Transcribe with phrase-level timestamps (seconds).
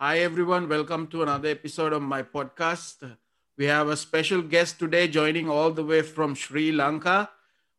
[0.00, 0.68] Hi, everyone.
[0.68, 3.16] Welcome to another episode of my podcast.
[3.58, 7.28] We have a special guest today joining all the way from Sri Lanka.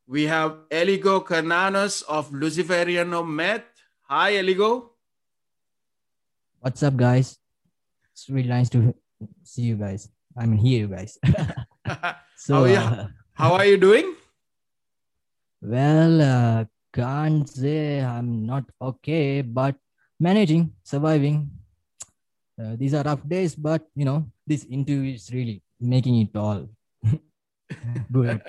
[0.06, 3.64] We have Eligor Cernounnus of Luciferianometh.
[4.04, 4.90] Hi, Eligor.
[6.60, 7.40] What's up, guys?
[8.14, 8.94] It's really nice to
[9.42, 10.10] see you guys.
[10.38, 11.18] I mean, hear you guys.
[12.38, 14.16] so, how, are you, uh, how are you doing?
[15.66, 19.76] Well, uh, can't say I'm not okay, but
[20.20, 21.50] managing, surviving.
[22.58, 26.70] Uh, these are rough days, but you know, this interview is really making it all
[28.12, 28.42] good,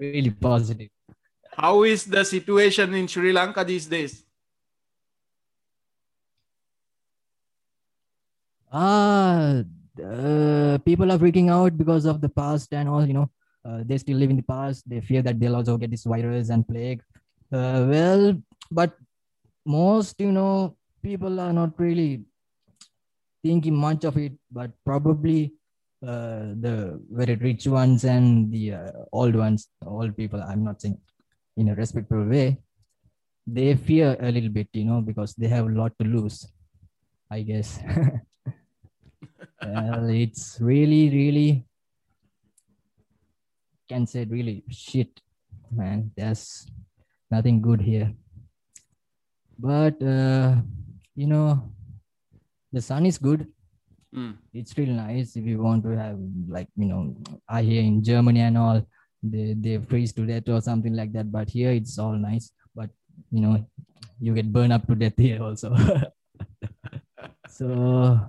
[0.00, 0.90] really positive.
[1.56, 4.24] How is the situation in Sri Lanka these days?
[8.70, 9.64] Ah,
[9.98, 13.06] uh, people are freaking out because of the past and all.
[13.06, 13.30] You know,
[13.64, 14.88] uh, they still live in the past.
[14.88, 17.02] They fear that they'll also get this virus and plague.
[17.52, 18.94] Uh, well, but
[19.66, 22.24] most, you know, people are not really
[23.42, 24.32] thinking much of it.
[24.50, 25.54] But probably
[26.02, 30.42] uh, the very rich ones and the uh, old ones, old people.
[30.42, 30.98] I'm not saying
[31.56, 32.58] in a respectful way.
[33.46, 36.46] They fear a little bit, you know, because they have a lot to lose.
[37.30, 37.78] I guess.
[39.62, 41.67] well, it's really, really
[43.88, 45.20] can say really shit,
[45.70, 46.10] man.
[46.16, 46.66] There's
[47.30, 48.12] nothing good here.
[49.58, 50.56] But uh,
[51.14, 51.72] you know,
[52.72, 53.48] the sun is good.
[54.14, 54.36] Mm.
[54.54, 57.16] It's really nice if you want to have like you know,
[57.48, 58.86] I hear in Germany and all
[59.22, 61.32] they they freeze to death or something like that.
[61.32, 62.52] But here it's all nice.
[62.74, 62.90] But
[63.30, 63.66] you know,
[64.20, 65.74] you get burned up to death here also.
[67.48, 68.20] so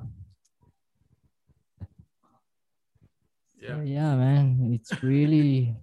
[3.60, 3.76] Yeah.
[3.76, 5.76] So, yeah, man, it's really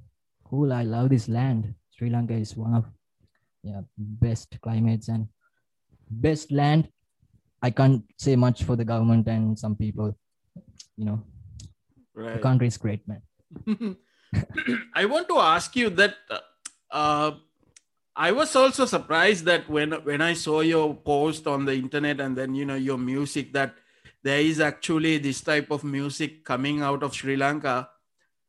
[0.44, 0.72] cool.
[0.72, 1.74] I love this land.
[1.96, 2.84] Sri Lanka is one of
[3.62, 5.28] yeah best climates and
[6.10, 6.88] best land.
[7.62, 10.16] I can't say much for the government and some people.
[10.96, 11.22] You know,
[12.14, 13.22] the country is great, man.
[14.94, 16.16] I want to ask you that
[16.90, 17.32] uh,
[18.16, 22.36] I was also surprised that when when I saw your post on the internet and
[22.36, 23.76] then you know your music that
[24.22, 27.88] there is actually this type of music coming out of Sri Lanka.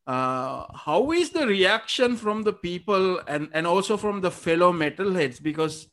[0.06, 5.42] Uh, how is the reaction from the people and and also from the fellow metalheads?
[5.42, 5.88] Because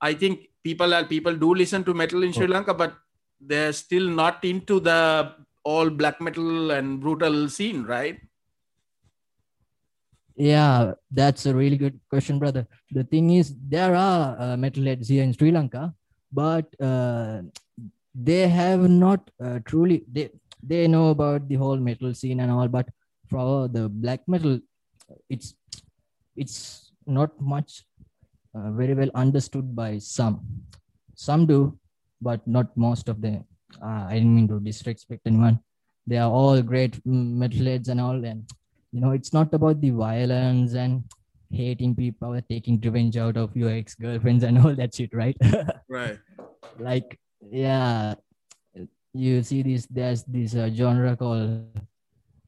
[0.00, 2.50] I think people are people do listen to metal in Sri Oh.
[2.50, 2.94] Lanka, but
[3.40, 5.32] they're still not into the
[5.64, 8.20] all black metal and brutal scene, right?
[10.36, 12.66] Yeah, that's a really good question, brother.
[12.90, 15.94] The thing is, there are uh, metalheads here in Sri Lanka,
[16.32, 17.42] but uh,
[18.14, 20.30] they have not uh, truly they
[20.62, 22.88] they know about the whole metal scene and all, but
[23.28, 24.58] for the black metal,
[25.28, 25.54] it's
[26.36, 27.84] it's not much
[28.54, 30.40] uh, very well understood by some.
[31.14, 31.78] Some do,
[32.20, 33.44] but not most of them.
[33.82, 35.60] Uh, I didn't mean to disrespect anyone.
[36.06, 38.48] They are all great metalheads and all, and
[38.92, 41.04] you know it's not about the violence and
[41.50, 45.36] hating people or taking revenge out of your ex-girlfriends and all that shit right
[45.88, 46.18] Right.
[46.80, 48.15] like yeah
[49.13, 51.65] you see this there's this uh, genre called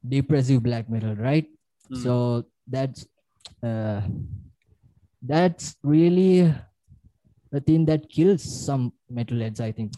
[0.03, 1.47] depressive black metal right
[1.91, 2.03] Mm.
[2.03, 2.11] so
[2.67, 3.03] that's
[3.61, 3.99] uh,
[5.21, 6.47] that's really
[7.51, 9.91] a thing that kills some metalheads i think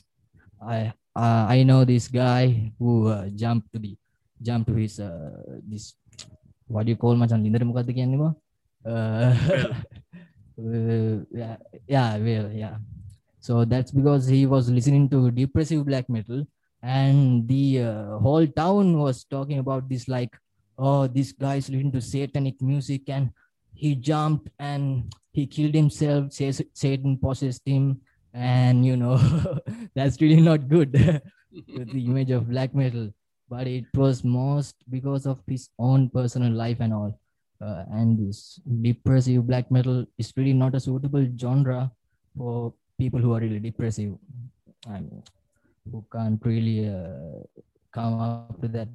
[0.59, 3.94] i uh, i know this guy who uh, jumped to the
[4.41, 5.38] jumped to his uh,
[5.69, 5.94] this
[6.66, 8.34] what do you call macam ලිඳට මොකක්ද කියන්නේ බං?
[8.89, 9.29] uh,
[10.57, 11.56] uh, yeah
[11.95, 12.75] yeah well yeah
[13.41, 16.47] so that's because he was listening to depressive black metal
[16.82, 20.37] and the uh, whole town was talking about this like
[20.78, 23.31] oh this guy's listening to satanic music and
[23.75, 28.00] he jumped and he killed himself satan possessed him
[28.34, 29.16] and you know
[29.94, 31.22] that's really not good
[31.77, 33.12] with the image of black metal.
[33.48, 37.19] But it was most because of his own personal life and all.
[37.60, 41.91] Uh, and this depressive black metal is really not a suitable genre
[42.36, 44.12] for people who are really depressive
[44.86, 45.22] I mean,
[45.91, 47.42] who can't really uh,
[47.92, 48.89] come up to that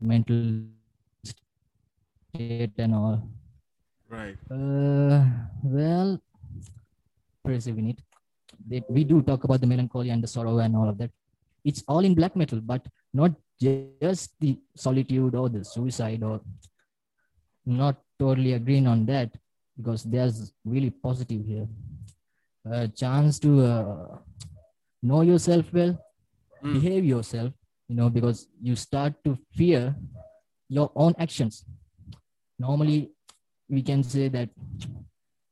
[0.00, 0.62] mental
[1.24, 3.28] state and all.
[4.08, 4.36] Right.
[4.50, 5.24] uh,
[5.62, 6.20] well
[7.44, 7.98] depressive in it.
[8.66, 11.10] They, we do talk about the melancholy and the sorrow and all of that.
[11.64, 16.40] It's all in black metal but not just the solitude or the suicide or
[17.66, 19.30] not totally agreeing on that
[19.76, 21.68] because there's really positive here
[22.64, 24.18] a chance to uh,
[25.02, 25.96] know yourself well
[26.62, 26.74] Mm.
[26.76, 27.50] behave yourself
[27.88, 29.96] you know because you start to fear
[30.68, 31.64] your own actions.
[32.58, 33.12] Normally
[33.66, 34.50] we can say that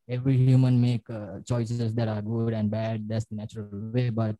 [0.08, 4.10] every human make uh, choices that are good and bad that's the natural way.
[4.10, 4.36] But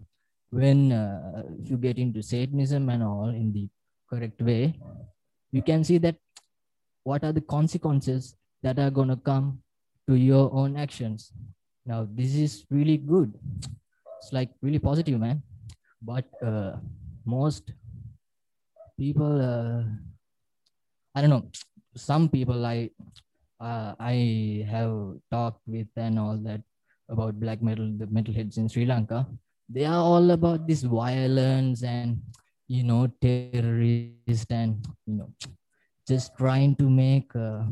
[0.50, 3.68] when uh, you get into satanism and all in the
[4.10, 4.74] correct way
[5.50, 6.16] you can see that
[7.04, 9.60] what are the consequences that are going to come
[10.06, 11.32] to your own actions
[11.88, 13.32] now this is really good.
[14.20, 15.42] It's like really positive man.
[16.02, 16.76] But uh,
[17.24, 17.72] most
[19.00, 19.82] people uh,
[21.16, 21.44] i don't know.
[21.96, 22.90] Some people i
[23.60, 26.60] uh, i have talked with and all that
[27.08, 29.26] about black metal the metalheads in sri lanka.
[29.68, 32.20] They are all about this violence and
[32.68, 34.76] you know terrorist and
[35.06, 35.32] you know
[36.06, 37.64] just trying to make uh,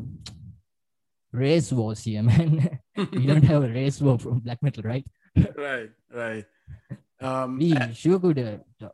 [1.33, 5.07] race wars here man we don't have a race war from black metal right?
[5.57, 6.47] Right right.
[7.21, 8.89] Um we sure could uh,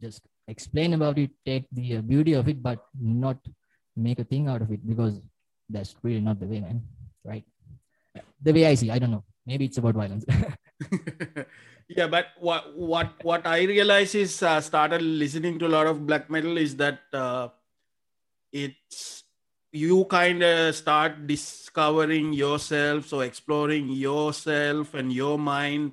[0.00, 3.38] just explain about it take the uh, beauty of it but not
[3.96, 5.20] make a thing out of it because
[5.68, 6.82] that's really not the way man
[7.24, 7.44] right?
[8.42, 9.24] The way i see i don't know.
[9.46, 10.24] Maybe it's about violence.
[11.88, 16.06] Yeah but what what what i realize is uh, started listening to a lot of
[16.06, 17.48] black metal is that uh,
[18.52, 19.23] it's
[19.74, 25.92] you kind of start discovering yourself so exploring yourself and your mind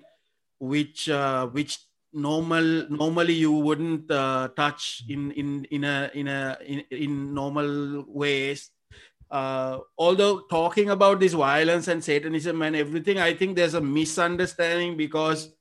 [0.60, 1.80] which uh, which
[2.14, 8.06] normal normally you wouldn't uh, touch in in in a in a in, in normal
[8.08, 8.70] ways.
[9.32, 14.98] Uh, although talking about this violence and satanism and everything i think there's a misunderstanding
[14.98, 15.56] because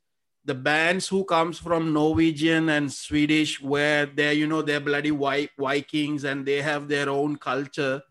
[0.44, 5.50] the bands who comes from norwegian and swedish where they're you know they're bloody white
[5.56, 8.02] vikings and they have their own culture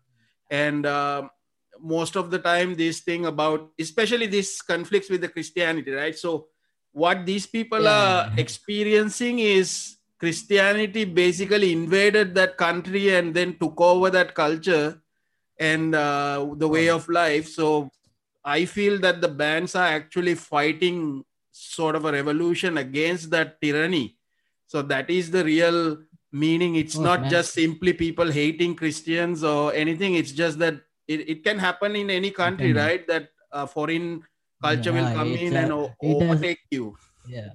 [0.50, 1.28] and uh,
[1.80, 6.16] most of the time this thing about especially this conflicts with the christianity right?
[6.18, 6.48] So
[6.92, 8.00] what these people Yeah.
[8.02, 15.00] are experiencing is christianity basically invaded that country and then took over that culture
[15.58, 17.48] and uh, the way of life.
[17.48, 17.90] So
[18.44, 24.16] i feel that the bands are actually fighting sort of a revolution against that tyranny.
[24.66, 25.98] So that is the real
[26.32, 27.30] meaning it's Oh, not man.
[27.30, 30.14] just simply people hating christians or anything.
[30.14, 30.74] It's just that
[31.08, 33.06] it, it can happen in any country right?
[33.08, 34.22] That uh, foreign
[34.62, 36.96] culture will come in and a- o- it has- overtake you.
[37.28, 37.48] Yeah.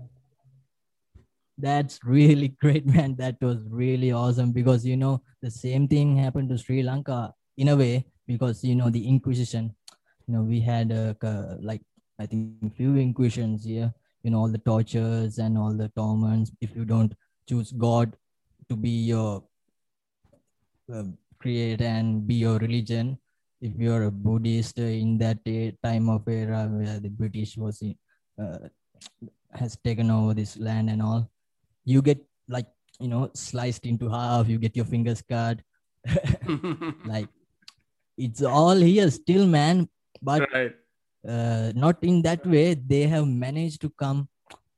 [1.58, 3.16] That's really great man.
[3.16, 7.70] That was really awesome because you know the same thing happened to sri lanka in
[7.70, 9.74] a way because you know the inquisition
[10.28, 11.82] you know we had uh, ca- like
[12.20, 13.94] i think few inquisitions here
[14.24, 16.52] you know all the tortures and all the torments.
[16.60, 17.14] If you don't
[17.48, 18.18] choose god
[18.70, 19.44] to be your
[20.94, 21.04] uh,
[21.40, 23.18] create and be your religion.
[23.62, 25.40] If you're a buddhist in that
[25.84, 27.96] time of era where the british was in,
[28.42, 28.68] uh,
[29.54, 31.30] has taken over this land and all
[31.86, 32.20] you get
[32.50, 32.68] like
[33.00, 35.60] you know sliced into half you get your fingers cut.
[37.06, 37.30] Like
[38.18, 39.90] it's all here still man.
[40.22, 40.76] But right.
[41.28, 42.74] uh, not in that way.
[42.74, 44.28] They have managed to come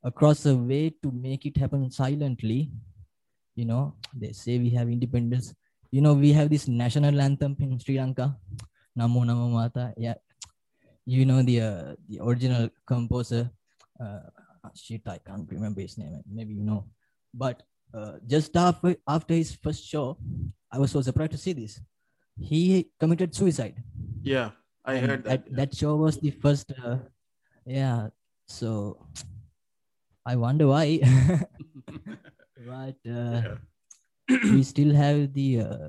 [0.04, 2.72] across a way to make it happen silently
[3.58, 5.54] you know they say we have independence.
[5.90, 8.38] You know we have this national anthem in sri lanka.
[8.98, 9.94] Namo namo mata.
[9.98, 10.22] Yeah.
[11.06, 13.50] You know the uh, the original composer
[14.00, 14.30] uh,
[14.76, 16.22] shit i can't remember his name.
[16.30, 16.86] Maybe you know.
[17.34, 17.64] But
[17.94, 20.18] uh, just after after his first show
[20.72, 21.82] i was so surprised to see this.
[22.38, 23.82] He committed suicide.
[24.22, 24.52] Yeah
[24.86, 26.98] i and heard that, that show was the first uh,
[27.66, 28.14] yeah.
[28.48, 29.02] So
[30.26, 31.00] i wonder why
[32.66, 33.58] but uh, Yeah.
[34.54, 35.88] we still have the uh,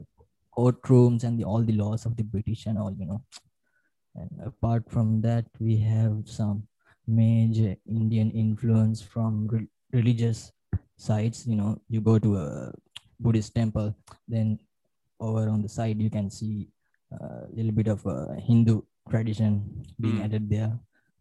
[0.57, 3.23] courtrooms and the, all the laws of the british and all you know
[4.15, 6.63] and apart from that we have some
[7.07, 10.53] major indian influence from re- religious
[10.97, 12.73] sites you know you go to a
[13.21, 13.95] buddhist temple
[14.29, 14.59] then
[15.21, 16.69] over on the side you can see
[17.13, 19.53] a little bit of a hindu tradition
[20.01, 20.25] being Mm.
[20.25, 20.73] added there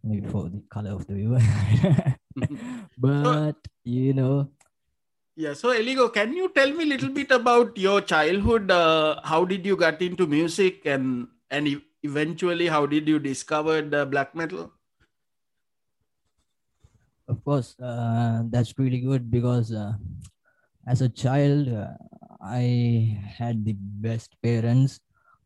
[0.03, 1.39] maybe for the color of the viewer
[2.97, 4.49] but you know
[5.37, 5.53] Yeah.
[5.53, 8.71] So, Eligor, can you tell me a little bit about your childhood?
[8.71, 13.81] Uh, how did you get into music, and and e- eventually, how did you discover
[13.81, 14.71] the black metal?
[17.27, 19.93] of course uh, that's really good because uh,
[20.87, 21.91] as a child uh,
[22.41, 22.63] i
[23.39, 23.75] had the
[24.07, 24.99] best parents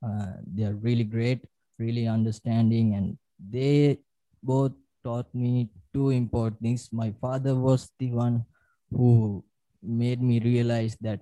[0.05, 1.41] uh, they are really great
[1.79, 3.17] really understanding and
[3.49, 3.97] they
[4.43, 8.45] both taught me two important things my father was the one
[8.91, 9.43] who
[9.83, 11.21] made me realize that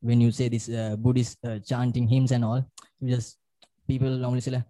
[0.00, 2.64] when you say this uh, buddhist uh, chanting hymns and all
[3.00, 3.38] you just
[3.88, 4.64] people normally say like,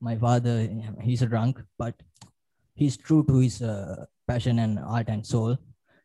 [0.00, 0.68] my father
[1.02, 1.94] he's a drunk but
[2.80, 5.56] he's true to his uh, passion and art and soul.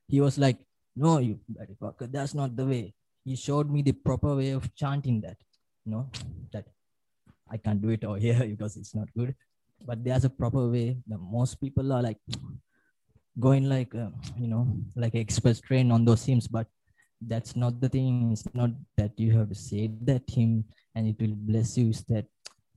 [0.07, 0.57] He was like,
[0.95, 1.39] no, you
[1.81, 2.93] fucker, that's not the way.
[3.23, 5.37] He showed me the proper way of chanting that,
[5.85, 6.09] you know,
[6.53, 6.65] that
[7.49, 9.35] I can't do it over here because it's not good.
[9.87, 10.97] But there's a proper way.
[11.07, 12.17] The most people are like
[13.39, 16.67] going like uh, you know like express train on those hymns, but
[17.21, 18.31] that's not the thing.
[18.31, 20.65] It's not that you have to say that hymn
[20.95, 21.89] and it will bless you.
[21.89, 22.25] Is that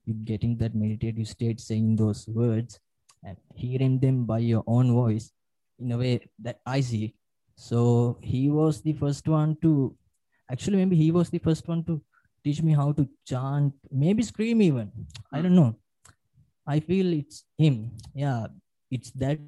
[0.05, 2.79] you're getting that meditative state, saying those words
[3.23, 5.31] and hearing them by your own voice
[5.79, 7.15] in a way that I see.
[7.55, 9.95] So he was the first one to
[10.49, 12.01] actually maybe he was the first one to
[12.43, 14.91] teach me how to chant, maybe scream even.
[15.31, 15.75] I don't know.
[16.65, 17.91] I feel it's him.
[18.13, 18.47] Yeah,
[18.89, 19.39] it's that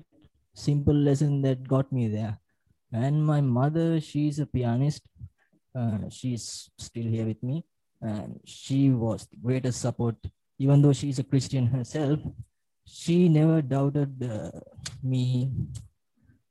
[0.53, 2.39] simple lesson that got me there.
[2.91, 5.03] And my mother, she's a pianist.
[5.74, 7.63] Uh, she's still here with me.
[8.01, 10.15] And she was the greatest support,
[10.60, 12.20] even though she's a Christian herself.
[12.86, 14.51] She never doubted uh,
[15.01, 15.51] me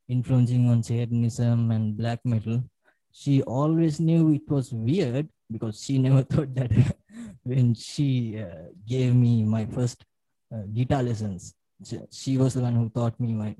[0.07, 2.63] influencing on Satanism and black metal.
[3.11, 6.71] She always knew it was weird because she never thought that
[7.43, 10.05] when she uh, gave me my first
[10.53, 11.53] uh, guitar lessons,
[11.85, 13.55] she, she was the one who taught me my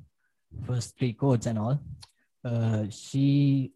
[0.65, 1.79] first three chords and all.
[2.43, 3.71] Uh, she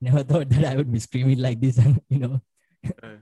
[0.00, 2.40] never thought that I would be screaming like this and you know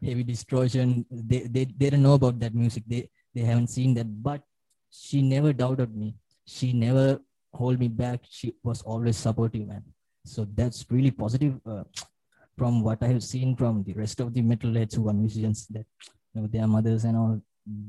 [0.03, 1.07] heavy distortion.
[1.11, 2.85] They, they they don't know about that music.
[2.87, 4.43] They they haven't seen that, but
[4.91, 6.17] she never doubted me.
[6.47, 7.21] She never
[7.53, 8.21] hold me back.
[8.29, 9.83] She was always supportive, man.
[10.25, 11.85] So that's really positive uh,
[12.59, 15.67] from what I have seen from the rest of the metalheads who are musicians.
[15.69, 15.87] That
[16.35, 17.41] you know their mothers and all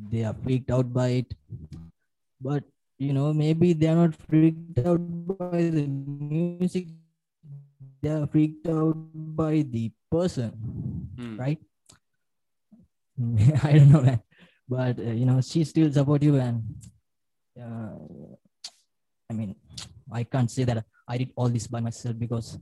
[0.09, 1.33] they are freaked out by it,
[2.39, 2.63] but
[2.97, 6.87] you know maybe they are not freaked out by the music.
[8.01, 10.51] They are freaked out by the person,
[11.17, 11.39] Mm.
[11.39, 11.59] right?
[13.63, 14.19] I don't know, man.
[14.67, 16.63] But uh, you know, she's still supportive, and
[17.59, 17.95] uh,
[19.29, 19.55] I mean,
[20.11, 22.57] I can't say that I did all this by myself because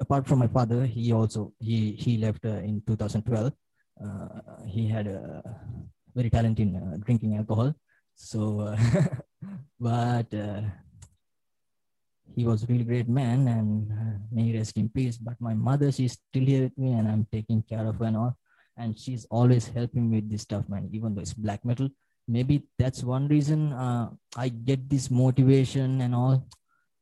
[0.00, 3.52] apart from my father, he also he he left uh, in 2012.
[4.02, 4.28] Uh,
[4.66, 5.42] he had a
[6.14, 7.74] very talent in uh, drinking alcohol,
[8.14, 8.76] so uh,
[9.80, 10.62] but uh,
[12.34, 15.16] he was a really great man and uh, may he rest in peace.
[15.16, 18.16] But my mother, she's still here with me, and I'm taking care of her and
[18.16, 18.36] all.
[18.76, 20.88] And she's always helping me with this stuff, man.
[20.92, 21.88] Even though it's black metal,
[22.28, 26.46] maybe that's one reason uh, I get this motivation and all,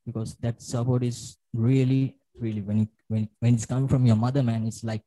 [0.06, 4.42] because that support is really, really when it when when it's coming from your mother,
[4.42, 5.02] man, it's like,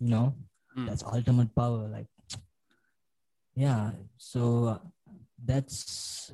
[0.00, 0.34] you know,
[0.76, 0.86] Mm.
[0.86, 1.88] that's ultimate power.
[1.88, 2.06] Like,
[3.54, 3.90] yeah.
[4.16, 4.78] So uh,
[5.44, 6.32] that's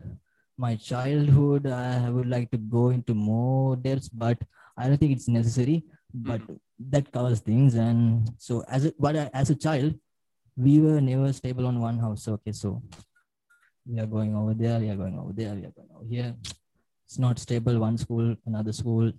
[0.56, 1.66] my childhood.
[1.66, 4.38] I would like to go into more depths, but
[4.76, 5.84] I don't think it's necessary.
[6.12, 6.40] But
[6.90, 9.94] that covers things, and so as a but as a child,
[10.56, 12.28] we were never stable on one house.
[12.28, 12.82] Okay, so
[13.87, 16.34] we are going over there, we are going over there, we are going over here.
[17.06, 17.78] It's not stable.
[17.78, 19.12] One school, another school,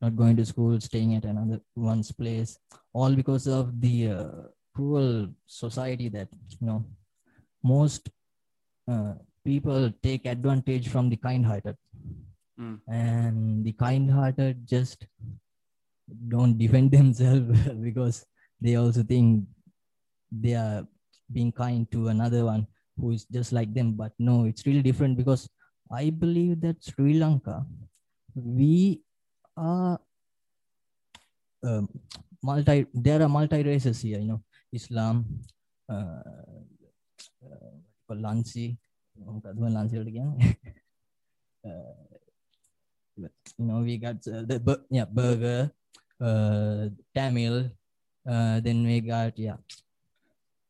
[0.00, 2.58] not going to school, staying at another one's place,
[2.94, 4.30] all because of the uh,
[4.74, 6.28] cruel society that
[6.60, 6.84] you know
[7.62, 8.08] most
[8.88, 11.76] uh, people take advantage from the kind-hearted,
[12.60, 12.80] Mm.
[12.86, 15.06] and the kind-hearted just
[16.28, 18.26] don't defend themselves because
[18.60, 19.46] they also think
[20.30, 20.86] they are
[21.32, 22.66] being kind to another one
[22.98, 25.48] who is just like them but no it's really different because
[25.90, 27.64] i believe that sri lanka
[28.36, 29.00] we
[29.56, 29.98] are
[31.64, 31.88] um,
[32.42, 35.24] multi there are multi races here you know islam
[35.88, 36.20] uh,
[37.48, 37.72] uh,
[38.14, 38.76] lansi
[39.76, 40.32] lansi again?
[41.64, 41.94] Uh,
[43.56, 44.58] you know we got uh, the
[44.90, 45.70] yeah Burgher
[46.20, 47.70] uh, tamil
[48.24, 49.58] then we got yeah.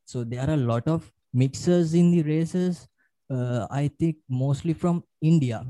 [0.04, 2.88] So there are a lot of mixers in the races
[3.70, 5.64] i think mostly from india.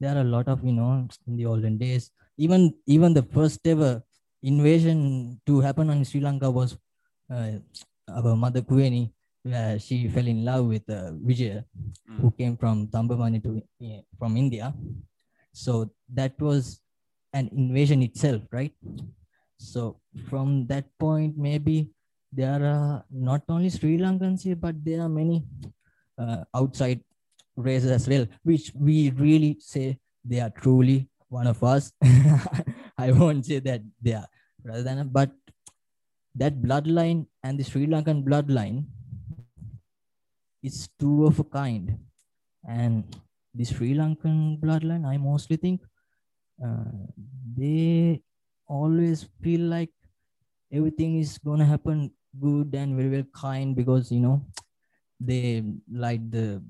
[0.00, 2.10] There are a lot of you know in the olden days.
[2.36, 4.02] Even even the first ever
[4.42, 6.76] invasion to happen on sri lanka was
[7.30, 7.52] uh,
[8.08, 9.12] our mother Kuweni,
[9.44, 11.62] where she fell in love with uh, Vijay,
[12.20, 14.74] who came from Tambamani to uh, from India.
[15.52, 16.80] So that was
[17.32, 18.72] an invasion itself, right?
[19.58, 21.90] So from that point, maybe
[22.32, 25.44] there are not only Sri Lankans here, but there are many
[26.18, 27.00] uh, outside
[27.56, 31.92] races as well, which we really say they are truly one of us.
[32.98, 34.26] I won't say that they are
[34.64, 35.30] rather than, but
[36.34, 38.86] that bloodline and the Sri Lankan bloodline
[40.64, 41.98] is two of a kind.
[42.66, 43.04] And
[43.54, 45.82] the Sri Lankan bloodline, I mostly think
[46.64, 46.90] uh,
[47.56, 48.22] they
[48.66, 49.92] always feel like
[50.72, 54.44] everything is gonna happen good and very well kind because you know
[55.20, 56.60] they light the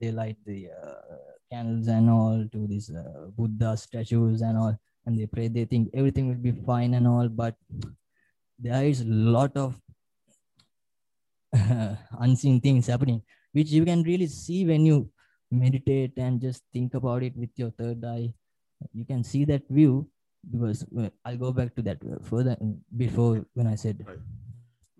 [0.00, 1.16] they light the uh,
[1.50, 5.48] candles and all to these uh, Buddha statues and all, and they pray.
[5.48, 7.54] They think everything will be fine and all, but
[8.58, 9.80] there is a lot of
[11.56, 15.10] uh, unseen things happening, which you can really see when you
[15.50, 18.32] meditate and just think about it with your third eye.
[18.92, 20.08] You can see that view
[20.50, 20.86] because
[21.24, 24.04] I'll go back to that further uh, before when I said.
[24.06, 24.18] Right.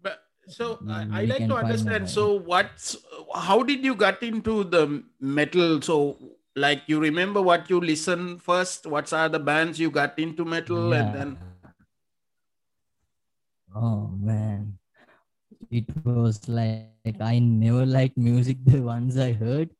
[0.02, 2.08] But so Mm, I, I like to understand.
[2.10, 2.96] So what's
[3.34, 5.80] how did you get into the metal?
[5.80, 6.18] So
[6.56, 8.86] like you remember what you listen first?
[8.86, 11.38] What are the bands you got into metal and then
[13.74, 14.79] Oh man,
[15.70, 16.86] it was like
[17.20, 18.58] I never liked music.
[18.64, 19.70] The ones I heard,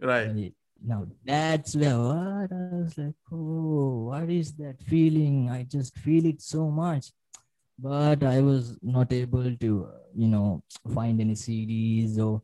[0.00, 0.52] right?
[0.84, 5.48] Now that's where what I was like, oh, what is that feeling?
[5.50, 7.12] I just feel it so much,
[7.78, 12.42] but I was not able to, uh, you know, find any CDs or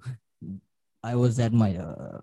[1.02, 2.20] I was at my uh,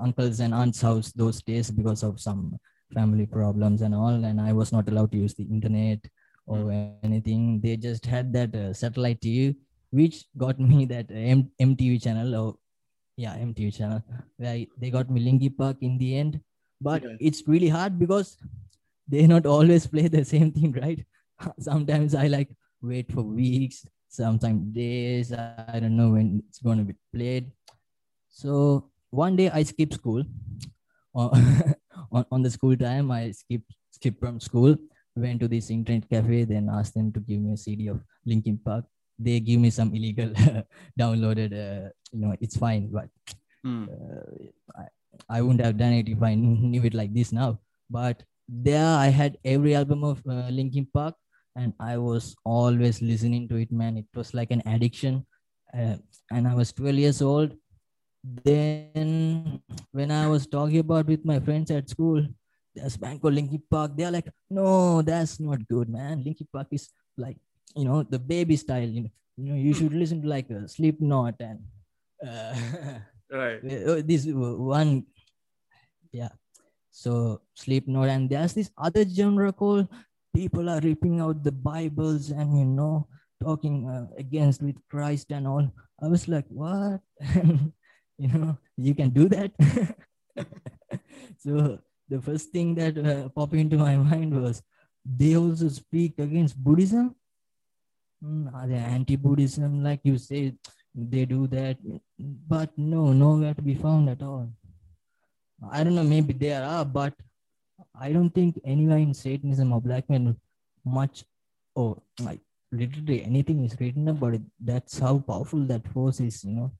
[0.00, 2.56] uncles and aunts' house those days because of some
[2.94, 6.00] family problems and all, and I was not allowed to use the internet
[6.46, 7.60] or anything.
[7.60, 9.56] They just had that uh, satellite TV,
[9.90, 12.56] which got me that M- MTV channel or
[13.16, 14.02] yeah MTV channel
[14.36, 16.40] where they got me Linkin Park in the end.
[16.80, 17.16] But Yeah.
[17.20, 18.36] it's really hard because
[19.06, 21.04] they not always play the same thing, right?
[21.60, 22.50] Sometimes I like
[22.82, 25.32] wait for weeks, sometimes days.
[25.32, 27.52] I don't know when it's gonna be played.
[28.28, 30.24] So one day I skipped school.
[31.14, 31.30] on,
[32.12, 34.76] on, on the school time, I skipped skipped from school,
[35.16, 38.58] went to this internet cafe, then asked them to give me a CD of Linkin
[38.64, 38.84] Park.
[39.18, 40.30] They give me some illegal
[40.98, 43.08] downloaded, uh, you know, it's fine, but
[43.66, 43.88] Mm.
[43.92, 47.58] uh, I, I wouldn't have done it if I knew it like this now.
[47.90, 51.14] But there I had every album of uh, Linkin Park
[51.56, 53.98] and I was always listening to it, man.
[53.98, 55.26] It was like an addiction.
[55.76, 55.96] Uh,
[56.30, 57.54] and I was 12 years old.
[58.22, 59.62] Then
[59.92, 62.26] when I was talking about with my friends at school,
[62.74, 63.92] there's a band called Linkin Park.
[63.96, 66.22] They're like, no, that's not good, man.
[66.24, 67.36] Linkin Park is like,
[67.74, 68.86] you know, the baby style.
[68.86, 71.60] You know, you, know, you should listen to like a Slipknot and
[72.26, 72.54] uh,
[73.30, 73.62] Right.
[73.86, 75.06] uh, this one
[76.10, 76.34] yeah
[76.90, 79.86] so Sleep Slipknot and there's this other genre called
[80.34, 83.06] people are ripping out the bibles and you know
[83.40, 85.62] talking uh, against with christ and all
[86.02, 87.00] i was like what
[88.24, 89.52] you know you can do that.
[91.42, 91.78] So
[92.08, 94.62] the first thing that uh, popped into my mind was
[95.04, 97.14] they also speak against buddhism.
[98.22, 99.82] Mm, are they anti-buddhism?
[99.82, 100.54] Like you say
[100.94, 101.78] they do that.
[102.18, 104.52] But no nowhere to be found at all.
[105.72, 107.14] I don't know maybe there are but
[108.04, 110.34] i don't think anywhere in satanism or black metal
[110.84, 111.24] much
[111.74, 112.40] or like
[112.72, 114.42] literally anything is written about it.
[114.58, 116.72] That's how powerful that force is you know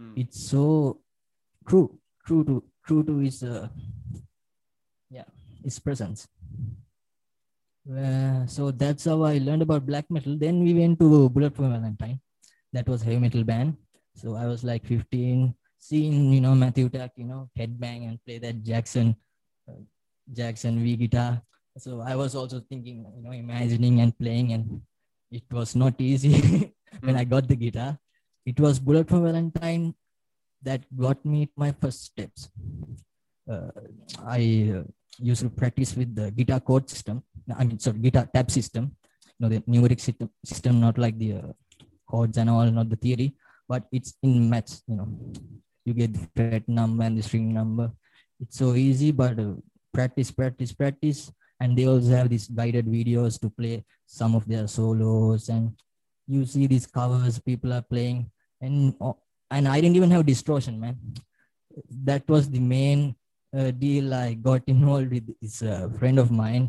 [0.00, 0.12] Mm.
[0.16, 1.00] it's so
[1.68, 1.98] true.
[2.26, 3.68] True to true to his uh,
[5.10, 5.28] yeah
[5.62, 6.26] his presence.
[7.84, 10.36] Uh, so that's how i learned about black metal.
[10.38, 12.20] Then we went to bullet for valentine.
[12.72, 13.76] That was heavy metal band.
[14.16, 18.38] So i was like 15 seeing you know Matthew Tuck you know headbang and play
[18.38, 19.16] that jackson
[19.68, 19.84] uh,
[20.32, 21.42] jackson v guitar.
[21.76, 24.80] So i was also thinking you know imagining and playing and
[25.30, 27.98] it was not easy when i got the guitar
[28.46, 29.94] it was bullet for valentine
[30.62, 32.48] that got me my first steps.
[33.50, 33.70] Uh,
[34.26, 34.82] i uh,
[35.18, 37.22] used to practice with the guitar chord system.
[37.56, 38.96] I mean sorry guitar tab system.
[39.38, 41.52] You know the numeric system system not like the uh,
[42.06, 43.34] chords and all not the theory
[43.68, 45.08] but it's in maths you know.
[45.84, 47.92] You get the fret number and the string number.
[48.40, 49.54] It's so easy but uh,
[49.92, 54.66] practice practice practice and they also have these guided videos to play some of their
[54.66, 55.72] solos and
[56.26, 58.30] you see these covers people are playing
[58.64, 58.94] and
[59.50, 60.96] and i didn't even have distortion man.
[62.08, 63.16] That was the main
[63.56, 66.66] uh, deal i got involved with this uh, friend of mine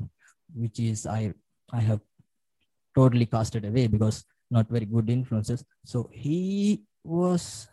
[0.62, 1.21] which is i
[1.79, 2.01] i have
[2.95, 5.63] totally casted away because not very good influences.
[5.84, 7.67] So he was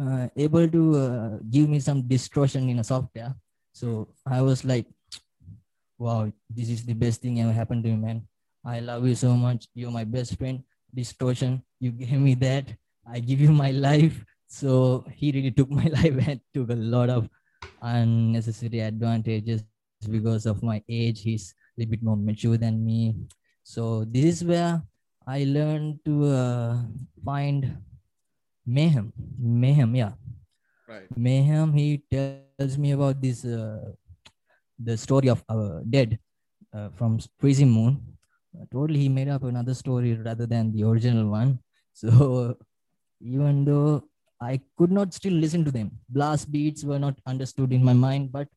[0.00, 3.34] uh, able to uh, give me some distortion in a software.
[3.72, 4.86] So i was like
[5.98, 8.22] wow this is the best thing ever happened to me man.
[8.64, 9.68] I love you so much.
[9.74, 10.62] You're my best friend.
[10.94, 11.62] Distortion.
[11.78, 12.74] You gave me that
[13.06, 14.24] i give you my life.
[14.48, 17.28] So he really took my life and took a lot of
[17.82, 19.64] unnecessary advantages
[20.10, 21.22] because of my age.
[21.22, 23.14] He's a little bit more mature than me.
[23.62, 24.82] So this is where
[25.26, 26.78] i learned to uh,
[27.24, 27.76] find
[28.64, 29.12] mayhem.
[29.38, 30.12] Mayhem yeah.
[30.88, 31.10] Right.
[31.16, 33.90] mayhem he tells me about this uh,
[34.78, 36.18] the story of our dead
[36.72, 38.00] uh, from freezing moon.
[38.72, 41.58] Totally he made up another story rather than the original one.
[41.96, 42.58] So
[43.20, 44.04] even though
[44.40, 45.90] I could not still listen to them.
[46.08, 48.48] Blast beats were not understood in my mind, but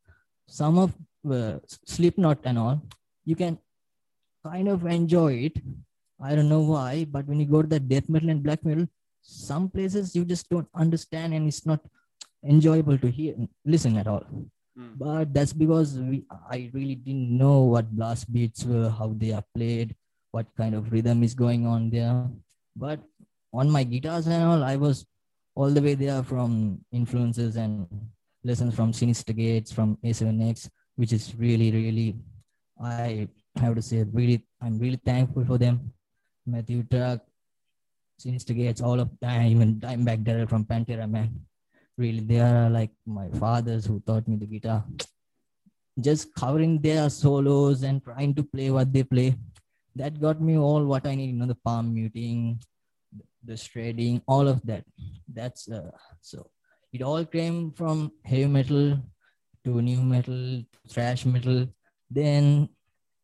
[0.47, 0.93] some of
[1.29, 2.81] uh, Slipknot and all,
[3.25, 3.57] you can
[4.43, 5.61] kind of enjoy it.
[6.21, 8.87] I don't know why, but when you go to the death metal and black metal,
[9.21, 11.79] some places you just don't understand and it's not
[12.43, 14.23] enjoyable to hear listen at all.
[14.77, 14.97] Mm.
[14.97, 19.43] But that's because we I really didn't know what blast beats were, how they are
[19.55, 19.95] played,
[20.31, 22.27] what kind of rhythm is going on there.
[22.75, 22.99] But
[23.53, 25.05] on my guitars and all, I was
[25.55, 27.87] all the way there from influences and
[28.43, 32.15] lessons from Synyster Gates, from A7X, which is really, really,
[32.81, 35.93] I have to say, really, I'm really thankful for them.
[36.45, 37.21] Matthew Tuck,
[38.19, 41.41] Synyster Gates, all of them, even Dimebag Darrell from Pantera, man.
[41.97, 44.85] Really, they are like my fathers who taught me the guitar.
[45.99, 49.35] Just covering their solos and trying to play what they play.
[49.95, 52.61] That got me all what I need, you know, the palm muting,
[53.43, 54.83] the shredding, all of that.
[55.31, 56.49] That's uh, so
[56.91, 58.97] it all came from heavy metal
[59.65, 61.67] to nu metal, thrash metal.
[62.09, 62.69] Then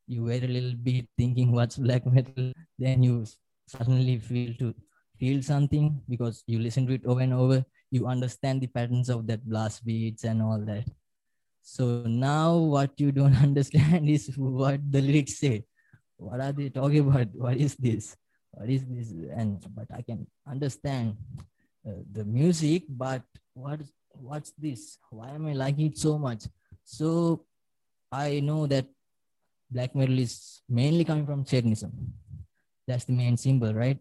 [0.07, 2.53] you wait a little bit thinking what's black metal.
[2.77, 3.25] Then you
[3.67, 4.73] suddenly feel to
[5.19, 7.65] feel something because you listen to it over and over.
[7.91, 10.85] You understand the patterns of that blast beats and all that.
[11.61, 15.63] So now what you don't understand is what the lyrics say.
[16.17, 17.27] What are they talking about?
[17.33, 18.15] What is this?
[18.55, 19.11] What is this?
[19.35, 21.19] And but I can understand
[21.83, 23.21] uh, the music, but
[23.53, 23.83] what
[24.15, 24.97] what's this?
[25.11, 26.47] Why am I liking it so much?
[26.83, 27.43] So
[28.11, 28.87] I know that
[29.69, 31.91] black metal is mainly coming from Satanism.
[32.87, 33.99] That's the main symbol, right?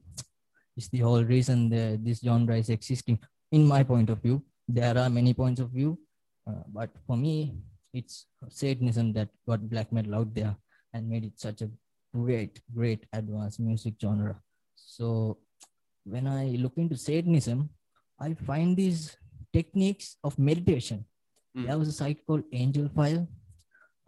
[0.76, 3.18] It's the whole reason the, this genre is existing.
[3.50, 5.98] In my point of view, there are many points of view,
[6.46, 7.56] uh, but for me,
[7.92, 10.54] it's Satanism that got black metal out there
[10.92, 11.70] and made it such a
[12.12, 14.36] great, great advanced music genre.
[14.76, 15.38] So
[16.04, 17.70] when I look into Satanism,
[18.20, 19.16] I find these
[19.52, 21.04] techniques of meditation.
[21.56, 21.66] Mm.
[21.66, 23.26] There was a site called Angel File,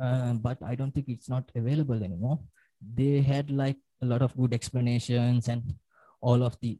[0.01, 2.39] uh, but I don't think it's not available anymore.
[2.81, 5.75] They had like a lot of good explanations and
[6.21, 6.79] all of the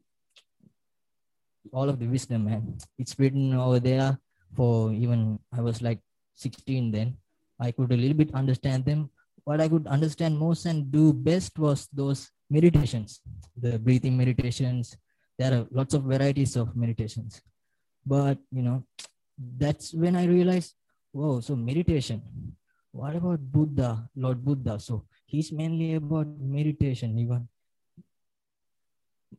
[1.73, 2.77] all of the wisdom, man.
[2.97, 4.17] It's written over there
[4.55, 5.99] for even I was like
[6.35, 7.17] 16 then.
[7.59, 9.09] I could a little bit understand them.
[9.43, 13.21] What I could understand most and do best was those meditations,
[13.55, 14.95] the breathing meditations.
[15.37, 17.41] There are lots of varieties of meditations.
[18.05, 18.83] But you know,
[19.37, 20.73] that's when I realized,
[21.11, 22.21] whoa, so meditation.
[22.91, 24.79] What about Buddha, Lord Buddha?
[24.79, 27.47] So he's mainly about meditation, even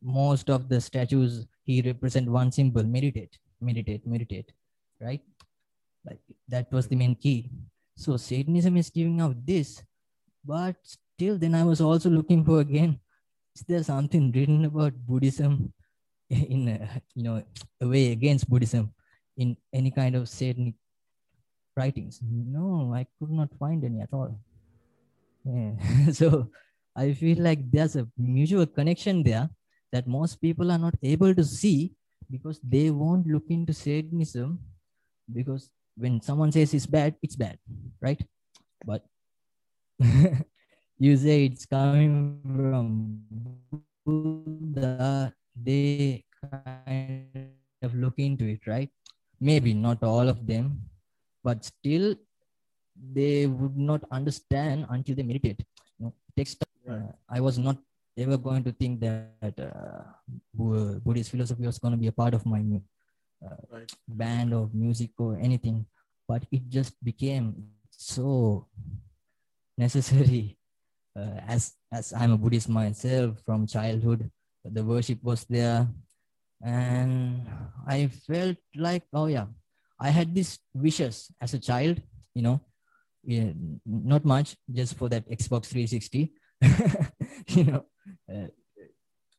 [0.01, 4.51] most of the statues he represent one symbol meditate meditate meditate
[5.01, 5.21] right
[6.05, 7.49] like that was the main key
[7.95, 9.83] so satanism is giving out this
[10.45, 10.75] but
[11.19, 12.91] still then i was also looking for again
[13.55, 15.73] is there something written about buddhism
[16.29, 16.77] in a,
[17.15, 17.35] you know
[17.81, 18.93] a way against buddhism
[19.35, 20.75] in any kind of satanic
[21.75, 24.31] writings no i could not find any at all
[25.43, 25.73] yeah.
[26.19, 26.49] so
[26.95, 29.49] i feel like there's a mutual connection there
[29.91, 31.91] that most people are not able to see
[32.29, 34.59] because they won't look into Satanism
[35.33, 37.57] because when someone says it's bad, it's bad,
[37.99, 38.21] right?
[38.85, 39.03] But
[40.99, 43.23] you say it's coming from
[44.05, 47.49] Buddha, they kind
[47.81, 48.89] of look into it, right?
[49.39, 50.81] Maybe not all of them,
[51.43, 52.15] but still
[53.13, 55.63] they would not understand until they meditate.
[55.99, 56.63] You know, text.
[56.89, 57.77] Uh, I was not
[58.17, 60.03] ever going to think that uh,
[60.53, 62.59] Buddhist philosophy was going to be a part of my
[63.45, 63.91] uh, Right.
[64.07, 65.85] band or music or anything,
[66.27, 67.55] but it just became
[67.89, 68.67] so
[69.77, 70.58] necessary
[71.19, 74.31] uh, as as I'm a Buddhist myself from childhood.
[74.63, 75.87] The worship was there,
[76.63, 77.43] and
[77.87, 79.47] I felt like, oh yeah,
[79.99, 82.01] I had these wishes as a child.
[82.35, 82.61] You know,
[83.23, 83.51] yeah,
[83.85, 86.31] not much, just for that Xbox 360.
[87.55, 87.83] you know,
[88.31, 88.47] uh,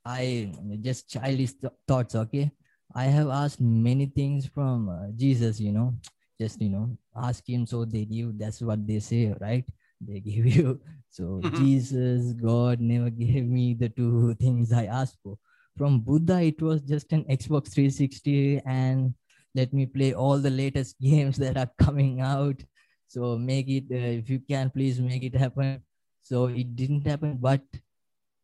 [0.05, 2.15] I just childish th- thoughts.
[2.15, 2.51] Okay,
[2.95, 5.61] I have asked many things from uh, Jesus.
[5.61, 5.95] You know,
[6.41, 8.37] just you know, ask him so they give.
[8.39, 9.65] That's what they say, right?
[10.01, 10.81] They give you.
[11.11, 11.57] So Mhm.
[11.57, 15.39] Jesus, God never gave me the two things I asked for.
[15.77, 19.15] From Buddha, it was just an Xbox 360 and
[19.55, 22.63] let me play all the latest games that are coming out.
[23.09, 25.83] So make it, uh, if you can, please make it happen.
[26.23, 27.63] So it didn't happen, but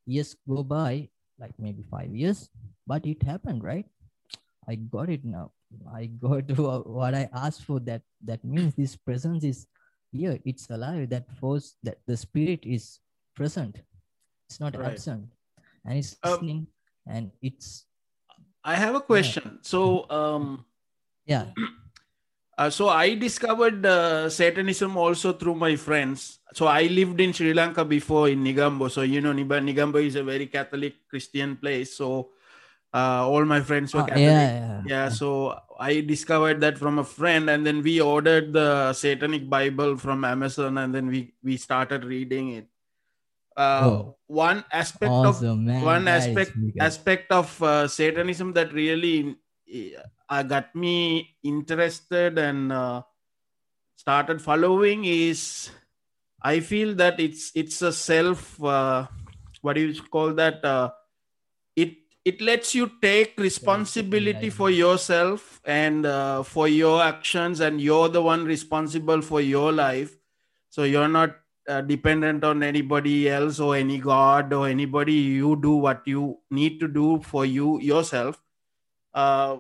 [0.07, 2.49] years go by, like maybe five years,
[2.87, 3.87] but it happened, right?
[4.69, 5.53] I got it now.
[5.95, 7.79] I got wha- what I asked for.
[7.81, 9.67] That that means this presence is
[10.13, 10.39] here.
[10.45, 11.11] It's alive.
[11.11, 13.01] That force that the spirit is
[13.35, 13.83] present.
[14.49, 14.93] It's not Right.
[14.95, 15.31] absent,
[15.85, 16.67] and it's Um, listening,
[17.07, 17.87] and it's
[18.67, 19.59] I have a question.
[19.63, 20.67] So, um,
[21.27, 21.55] yeah
[22.59, 26.39] uh, so I discovered uh, Satanism also through my friends.
[26.55, 28.91] So I lived in Sri Lanka before in Negombo.
[28.91, 31.95] So you know, Negombo is a very Catholic Christian place.
[31.97, 32.31] So
[32.97, 34.23] uh, all my friends were Oh, Catholic.
[34.23, 34.83] yeah, yeah.
[34.93, 35.29] yeah so
[35.79, 40.79] i discovered that from a friend and then we ordered the satanic bible from amazon
[40.83, 42.67] and then we we started reading it
[43.57, 44.17] uh, Oh.
[44.27, 49.37] one aspect of man one That aspect aspect of uh, satanism that really
[50.29, 50.97] uh, got me
[51.43, 53.03] interested and uh,
[53.97, 55.71] started following is
[56.43, 59.07] i feel that it's it's a self uh,
[59.63, 60.91] what do you call that uh,
[62.27, 68.21] it lets you take responsibility for yourself and uh, for your actions and you're the
[68.21, 70.19] one responsible for your life.
[70.69, 71.37] So you're not
[71.69, 75.13] uh, dependent on anybody else or any god or anybody.
[75.13, 78.43] You do what you need to do for you yourself.
[79.15, 79.59] Uh,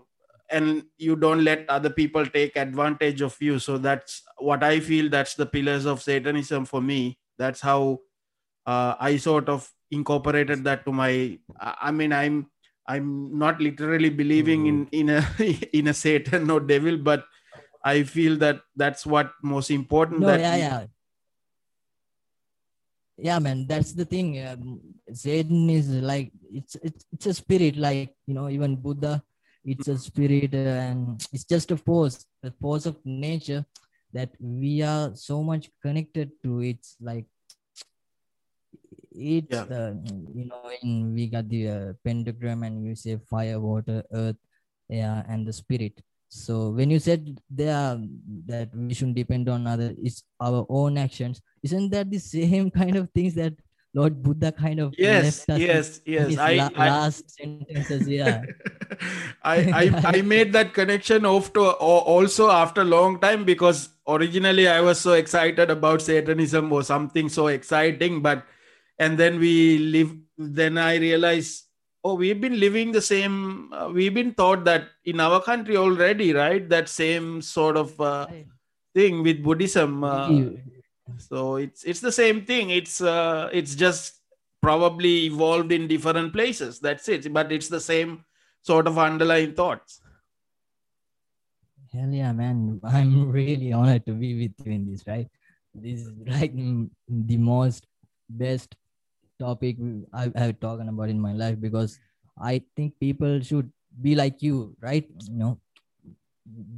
[0.51, 3.61] and you don't let other people take advantage of you.
[3.61, 7.19] So that's what i feel that's the pillars of satanism for me.
[7.39, 8.01] That's how
[8.67, 12.51] uh, i sort of incorporated that to my I mean i'm
[12.88, 15.22] i'm not literally believing in in a
[15.79, 17.25] in a satan or devil but
[17.85, 20.87] i feel that that's what most important no that yeah yeah.
[23.18, 24.37] Yeah man that's the thing.
[24.46, 29.25] Um, satan is like it's it's it's a spirit like you know even buddha
[29.64, 33.64] it's a spirit uh, and it's just a force a force of nature
[34.16, 36.62] that we are so much connected to.
[36.62, 37.27] It's like
[39.17, 39.65] it's Yeah.
[39.65, 39.95] uh,
[40.35, 44.37] you know in we got the uh, pentagram and you say fire water earth
[44.89, 46.01] yeah and the spirit.
[46.29, 47.99] So when you said there
[48.47, 52.97] that we shouldn't depend on other it's our own actions isn't that the same kind
[52.97, 53.55] of things that
[53.95, 56.37] lord buddha kind of yes yes yes.
[56.37, 58.09] i, la- I last sentences?
[58.09, 58.43] Yeah.
[59.43, 59.83] I, I
[60.19, 65.01] I made that connection of to also after a long time because originally I was
[65.01, 68.45] so excited about Satanism or something so exciting, but
[68.99, 70.15] and then we live.
[70.39, 71.65] Then I realized,
[72.05, 73.73] oh, we've been living the same.
[73.73, 76.69] Uh, we've been taught that in our country already, right?
[76.69, 78.27] That same sort of uh,
[78.95, 80.05] thing with Buddhism.
[80.05, 80.51] Uh,
[81.19, 82.71] so it's it's the same thing.
[82.71, 84.21] It's uh, it's just
[84.61, 86.81] probably evolved in different places.
[86.81, 87.33] That's it.
[87.33, 88.25] But it's the same
[88.63, 90.01] sort of underlying thoughts.
[91.93, 92.81] Hell yeah, man.
[92.85, 95.29] I'm really honored to be with you in this, right?
[95.75, 97.87] This is like the most
[98.29, 98.75] best
[99.38, 99.77] topic
[100.12, 101.99] I have talking about in my life because
[102.38, 103.70] I think people should
[104.01, 105.07] be like you, right?
[105.29, 105.61] You know,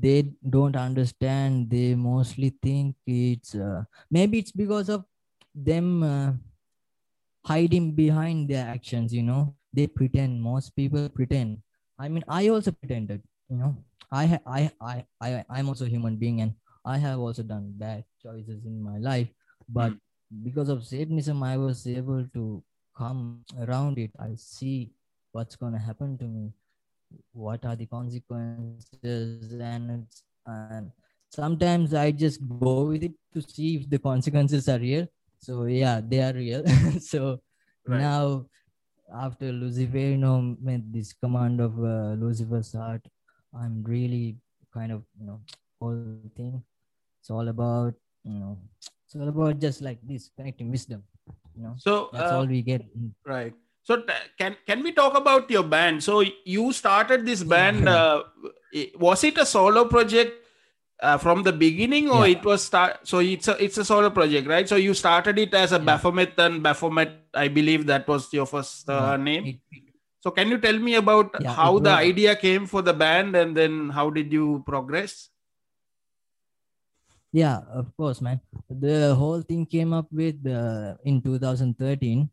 [0.00, 1.70] they don't understand.
[1.70, 5.04] They mostly think it's uh, maybe it's because of
[5.54, 6.32] them uh,
[7.44, 9.54] hiding behind their actions, you know.
[9.72, 11.62] They pretend, most people pretend.
[11.98, 13.76] I mean, I also pretended, you know.
[14.10, 18.04] I I I I I'm also a human being and I have also done bad
[18.22, 19.28] choices in my life,
[19.68, 19.92] but
[20.42, 22.62] because of Satanism, I was able to
[22.96, 24.10] come around it.
[24.18, 24.90] I see
[25.32, 26.52] what's gonna happen to me,
[27.32, 30.90] what are the consequences, and it's, and
[31.30, 35.06] sometimes I just go with it to see if the consequences are real.
[35.38, 36.64] So yeah, they are real.
[37.00, 37.40] so
[37.86, 38.00] Right.
[38.00, 38.44] now
[39.14, 43.06] after Luciferianometh this command of uh, Lucifer's heart,
[43.54, 44.36] I'm really
[44.74, 45.40] kind of, you know,
[45.80, 46.62] whole thing.
[47.20, 48.58] It's all about, you know,
[49.16, 51.02] all about just like this connecting wisdom.
[51.56, 52.82] You know, So that's uh, all we get.
[52.96, 53.12] Mm.
[53.24, 53.54] right.
[53.82, 54.04] So
[54.38, 56.04] can can we talk about your band?
[56.04, 57.88] So you started this band.
[57.88, 58.22] Uh,
[59.00, 60.44] was it a solo project
[61.00, 62.36] uh, from the beginning, or Yeah.
[62.36, 63.00] it was start?
[63.08, 64.68] So it's a it's a solo project, right?
[64.68, 65.88] So you started it as a Yeah.
[65.88, 67.16] Baphomet and Baphomet.
[67.32, 69.44] I believe that was your first uh, Yeah, name.
[69.46, 69.84] it- it-
[70.20, 73.74] So can you tell me about how the idea came for the band, and then
[73.98, 75.12] how did you progress?
[77.32, 78.40] Yeah, of course, man.
[78.68, 82.28] The whole thing came up with uh, in 2013.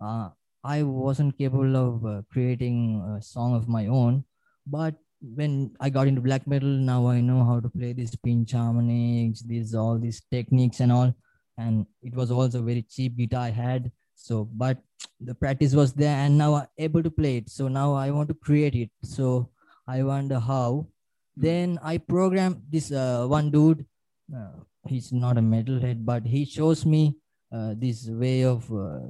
[0.00, 0.30] Uh,
[0.62, 4.24] I wasn't capable of uh, creating a song of my own,
[4.66, 8.52] but when I got into black metal, now I know how to play these pinch
[8.52, 11.14] harmonics, these all these techniques and all.
[11.58, 13.92] And it was also very cheap guitar I had.
[14.14, 14.78] So, but
[15.20, 17.50] the practice was there, and now I'm able to play it.
[17.50, 18.90] So now I want to create it.
[19.02, 19.50] So
[19.86, 20.88] I wonder how.
[21.36, 23.86] Then I programmed this uh, one dude.
[24.30, 27.16] Uh, he's not a metalhead, but he shows me
[27.52, 29.00] uh, this way of uh,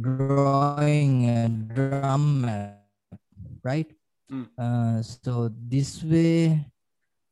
[0.00, 2.84] drawing a drum map,
[3.64, 3.90] right?
[4.30, 4.48] Mm.
[4.58, 6.64] Uh, so this way,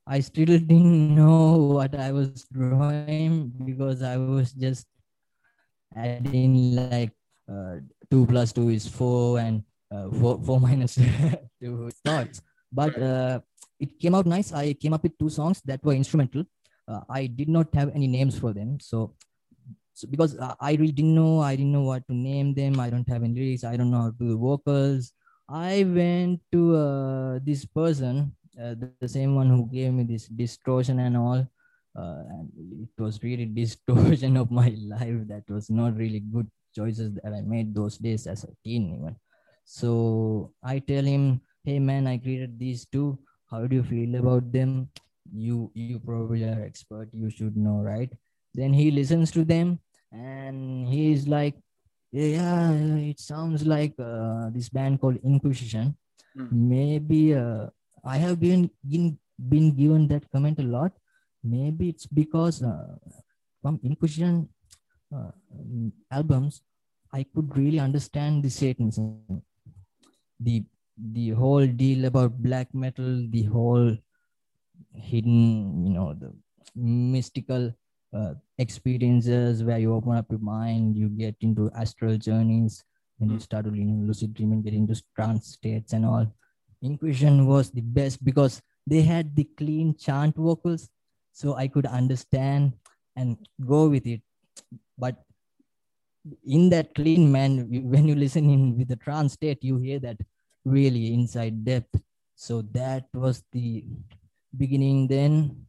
[0.06, 4.86] I still didn't know what I was drawing because I was just
[5.94, 7.12] adding like
[7.48, 9.62] uh, two plus two is four and
[9.92, 12.42] uh, four, four minus to thoughts.
[12.72, 13.40] But uh,
[13.80, 14.52] it came out nice.
[14.52, 16.44] I came up with two songs that were instrumental.
[16.88, 19.14] Uh, I did not have any names for them, so,
[19.92, 22.80] so because uh, I really didn't know, I didn't know what to name them.
[22.80, 23.64] I don't have any lyrics.
[23.64, 25.12] I don't know how to do the vocals.
[25.48, 30.28] I went to uh, this person, uh, the, the same one who gave me this
[30.28, 31.46] distortion and all.
[31.96, 32.48] Uh, and
[32.82, 35.26] it was really distortion of my life.
[35.26, 39.16] That was not really good choices that I made those days as a teen even.
[39.64, 43.18] So I tell him, hey man, I created these two.
[43.50, 44.90] How do you feel about them?
[45.32, 47.08] You you probably are expert.
[47.12, 48.10] You should know, right?
[48.54, 49.80] Then he listens to them
[50.12, 51.54] and he's like,
[52.12, 55.96] yeah, it sounds like uh, this band called Inquisition.
[56.36, 56.52] Mm.
[56.52, 57.66] Maybe uh,
[58.04, 60.92] I have been, been been given that comment a lot.
[61.44, 62.96] Maybe it's because uh,
[63.62, 64.48] from Inquisition
[65.14, 65.30] uh,
[66.10, 66.62] albums,
[67.12, 69.42] I could really understand the Satanism,
[70.40, 70.64] the
[70.96, 73.96] the whole deal about black metal, the whole
[74.94, 76.32] hidden, you know, the
[76.74, 77.72] mystical
[78.14, 82.84] uh, experiences where you open up your mind, you get into astral journeys,
[83.20, 83.42] and you Mm.
[83.42, 86.26] start to you know, lucid dreaming, get into trance states and all.
[86.80, 90.88] Inquisition was the best because they had the clean chant vocals,
[91.32, 92.72] so I could understand
[93.16, 93.36] and
[93.66, 94.22] go with it.
[94.96, 95.16] But
[96.44, 100.18] in that clean man, when you listen in with the trance state, you hear that
[100.64, 102.00] really inside depth.
[102.36, 103.84] So that was the
[104.56, 105.08] beginning.
[105.08, 105.66] Then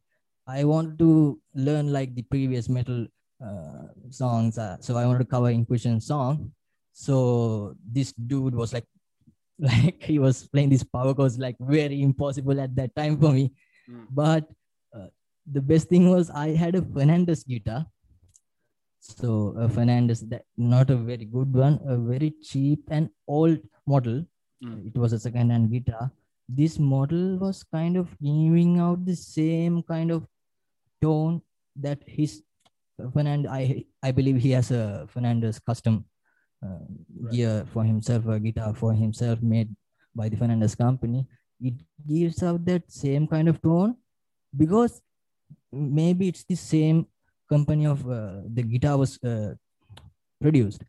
[0.47, 3.07] I want to learn like the previous metal
[3.43, 4.57] uh, songs.
[4.57, 6.51] Uh, so I wanted to cover Inquisition song.
[6.93, 8.85] So this dude was like,
[9.59, 13.51] like he was playing this power chords like very impossible at that time for me.
[13.89, 14.07] Mm.
[14.09, 14.49] But
[14.95, 15.07] uh,
[15.51, 17.85] the best thing was I had a Fernandes guitar.
[18.99, 24.25] So a Fernandes, that not a very good one, a very cheap and old model.
[24.63, 24.87] Mm.
[24.87, 26.11] It was a second-hand guitar.
[26.49, 30.27] This model was kind of giving out the same kind of
[31.01, 31.41] tone
[31.75, 32.43] that his
[32.99, 33.47] Fernandes.
[33.49, 36.05] I I believe he has a Fernandes custom
[36.63, 36.85] uh,
[37.19, 37.31] Right.
[37.31, 39.75] gear for himself, a guitar for himself made
[40.15, 41.27] by the Fernandes company.
[41.62, 41.75] It
[42.07, 43.97] gives out that same kind of tone
[44.57, 45.01] because
[45.71, 47.07] maybe it's the same
[47.49, 49.55] company of uh, the guitar was uh,
[50.41, 50.83] produced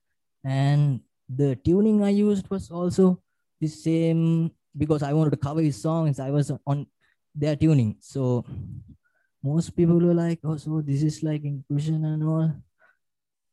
[0.44, 3.22] and the tuning i used was also
[3.60, 6.20] the same because i wanted to cover his songs.
[6.20, 6.86] I was on
[7.34, 7.96] their tuning.
[8.00, 8.44] So
[9.42, 12.52] most people were like oh so this is like Inquisition and all.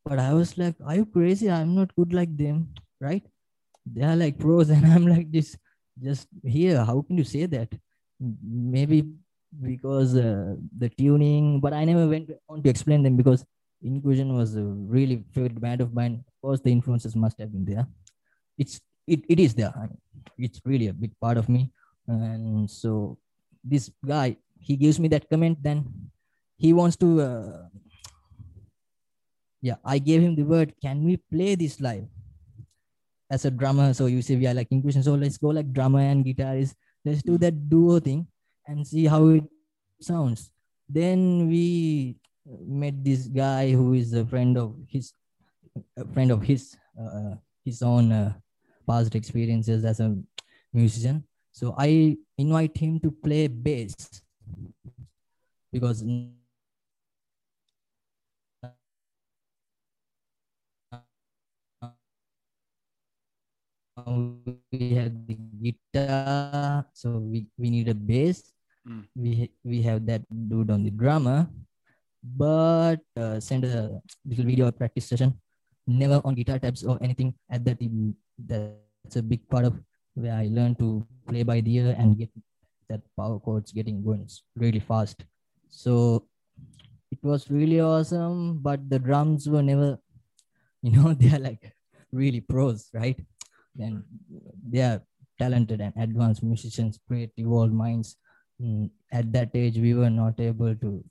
[0.06, 1.50] But i was like are you crazy?
[1.50, 3.24] I'm not good like them right?
[3.86, 5.58] They are like pros and i'm like this
[6.02, 6.84] just here.
[6.84, 7.70] How can you say that?
[8.20, 9.06] Maybe
[9.62, 13.46] because uh, the tuning but i never went on to explain them because
[13.84, 16.24] Inquisition was a really favorite band of mine.
[16.28, 17.88] Of course the influences must have been there.
[18.58, 19.74] It's it, it is there.
[19.76, 20.02] I mean,
[20.38, 21.72] it's really a big part of me.
[22.08, 23.18] And so
[23.64, 25.86] this guy he gives me that comment then
[26.58, 27.68] he wants to uh,
[29.62, 32.08] yeah i gave him the word can we play this live?
[33.30, 35.04] As a drummer so you say we are like Inquisition.
[35.04, 36.76] So let's go like drummer and guitarist.
[37.04, 38.26] Let's do that duo thing
[38.66, 39.44] and see how it
[40.00, 40.50] sounds.
[40.88, 42.16] Then we
[42.48, 45.12] met this guy who is a friend of his
[45.98, 48.32] a friend of his uh, his own uh,
[48.88, 50.16] past experiences as a
[50.74, 51.24] musician.
[51.52, 53.98] So i invite him to play bass
[55.74, 56.30] because we
[64.94, 68.54] have the guitar so we, we need a bass.
[68.88, 69.04] Mm.
[69.20, 71.50] we we have that dude on the drummer.
[72.24, 75.36] But uh, send a little video practice session.
[75.88, 77.80] Never on guitar tabs or anything at that
[78.38, 79.80] that's a big part of
[80.16, 82.30] where i learned to play by the ear and get
[82.90, 85.26] that power chords getting going really fast.
[85.70, 86.26] So
[87.12, 90.00] it was really awesome but the drums were never
[90.82, 91.74] you know they are like
[92.12, 93.20] really pros right?
[93.80, 94.04] And
[94.68, 95.02] they are
[95.40, 98.18] talented and advanced musicians great evolved minds.
[98.60, 101.06] Mm, at that age we were not able to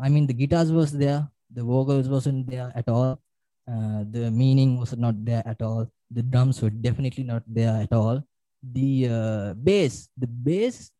[0.00, 3.20] i mean the guitars was there the vocals wasn't there at all
[3.66, 7.92] uh, the meaning was not there at all the drums were definitely not there at
[7.92, 8.22] all.
[8.62, 10.90] The uh, bass the bass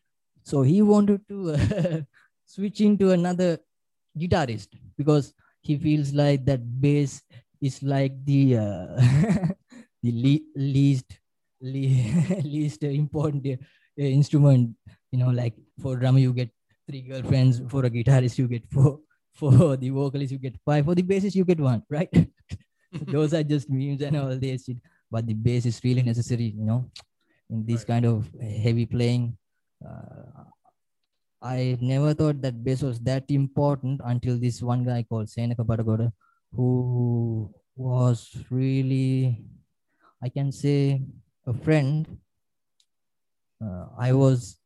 [0.44, 2.00] so he wanted to uh,
[2.46, 3.58] switch into another
[4.16, 7.22] guitarist because he feels like that bass
[7.60, 8.86] is like the uh,
[10.02, 11.18] the le- least
[11.60, 13.56] le- least important uh,
[13.96, 14.74] instrument
[15.10, 16.50] you know like for drummer you get
[16.88, 19.00] three girlfriends for a guitarist you get four
[19.34, 22.10] for the vocalist you get five for the bassist you get one right?
[22.92, 24.78] Those are just memes and all this shit
[25.10, 26.90] but the bass is really necessary you know
[27.50, 27.88] in this Right.
[27.88, 29.36] kind of heavy playing.
[29.84, 30.44] Uh,
[31.42, 36.12] I never thought that bass was that important until this one guy called Senaka Badagoda,
[36.52, 39.44] who was really,
[40.22, 41.02] I can say,
[41.46, 42.20] a friend.
[43.60, 44.58] Uh, I was,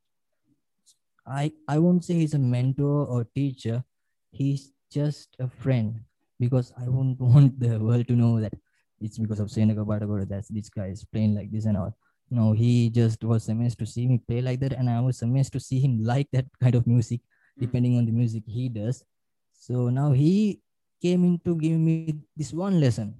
[1.26, 3.84] I I won't say he's a mentor or teacher.
[4.30, 6.04] He's just a friend
[6.38, 8.54] because I won't want the world to know that
[9.02, 11.96] it's because of Senaka Badagoda that this guy is playing like this and all.
[12.30, 15.52] No, he just was amazed to see me play like that, and I was amazed
[15.52, 17.20] to see him like that kind of music,
[17.58, 17.60] Mm.
[17.60, 19.04] depending on the music he does.
[19.52, 20.60] So now he
[21.02, 23.14] came in to give me this one lesson.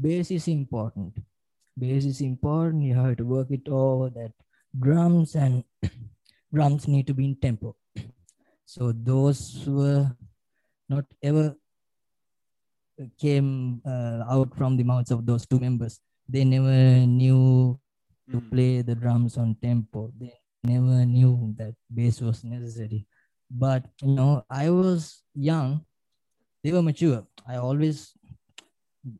[0.00, 1.18] Bass is important.
[1.76, 2.84] Bass is important.
[2.84, 4.32] You have to work it over that
[4.78, 5.64] drums and
[6.54, 7.74] drums need to be in tempo.
[8.68, 10.10] So those were
[10.88, 11.56] not ever
[13.18, 16.00] came uh, out from the mouths of those two members.
[16.28, 17.78] They never knew
[18.30, 18.50] to Mm.
[18.50, 20.10] play the drums on tempo.
[20.18, 20.34] They
[20.64, 23.06] never knew that bass was necessary.
[23.50, 25.86] But you know, I was young.
[26.64, 27.22] They were mature.
[27.46, 28.10] I always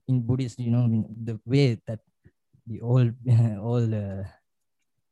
[0.09, 0.89] in Buddhist, you know,
[1.25, 2.01] the way that
[2.67, 3.15] the old
[3.63, 4.25] all uh,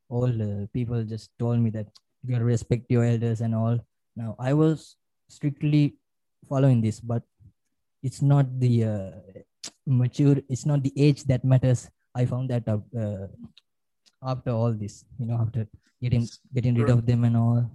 [0.09, 1.87] all uh, people just told me that
[2.23, 3.79] you gotta respect your elders and all.
[4.15, 4.97] Now I was
[5.29, 5.95] strictly
[6.49, 7.23] following this, but
[8.05, 9.11] it's not the uh,
[9.89, 10.37] mature.
[10.47, 11.89] It's not the age that matters.
[12.13, 13.33] I found that out uh,
[14.21, 15.65] after all this, you know, after
[15.97, 17.65] getting getting rid of them and all.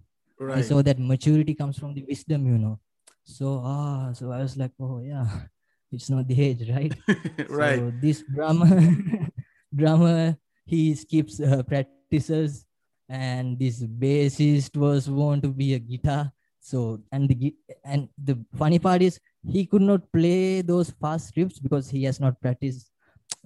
[0.55, 2.79] I saw that maturity comes from the wisdom, you know.
[3.27, 5.27] So ah, so I was like, oh yeah,
[5.93, 6.95] it's not the age, right?
[7.51, 7.83] right.
[7.83, 8.71] So this drummer,
[9.75, 12.65] drummer, he skips uh, practices,
[13.11, 16.31] and this bassist was want to be a guitar.
[16.63, 17.53] So and the
[17.85, 19.19] and the funny part is
[19.49, 22.91] he could not play those fast riffs because he has not practiced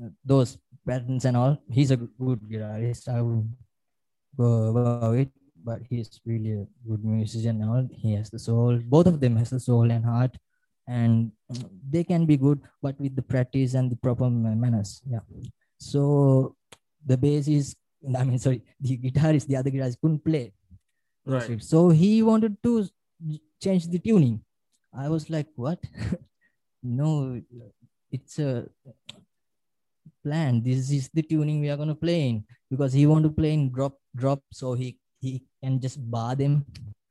[0.03, 1.57] uh, those patterns and all.
[1.71, 3.09] He's a good guitarist.
[3.09, 3.49] I would
[4.37, 5.31] go about it,
[5.65, 7.89] but he's really a good musician and all.
[7.93, 8.81] He has the soul.
[8.85, 10.37] Both of them has the soul and heart,
[10.89, 15.03] and mm, they can be good, but with the practice and the proper manners.
[15.07, 15.21] Yeah.
[15.79, 16.57] So
[17.07, 17.77] the bass is,
[18.17, 20.53] I mean, sorry, the guitarist, the other guitarist couldn't play.
[21.27, 21.63] Right.
[21.63, 22.87] So he wanted to
[23.63, 24.41] change the tuning.
[24.97, 25.83] I was like, what?
[26.83, 27.41] no,
[28.11, 28.67] it's a
[30.23, 30.63] plan.
[30.63, 33.71] This is the tuning we are gonna play in because he want to play in
[33.71, 36.65] drop drop, so he he can just bar them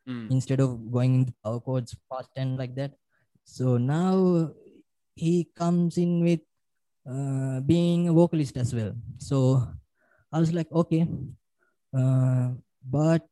[0.03, 0.27] Mm.
[0.31, 2.91] instead of going in the power chords fast and like that.
[3.45, 4.51] So now
[5.15, 6.41] he comes in with
[7.07, 8.91] uh, being a vocalist as well.
[9.17, 9.65] So
[10.29, 11.07] I was like, okay,
[11.95, 12.49] uh,
[12.83, 13.23] but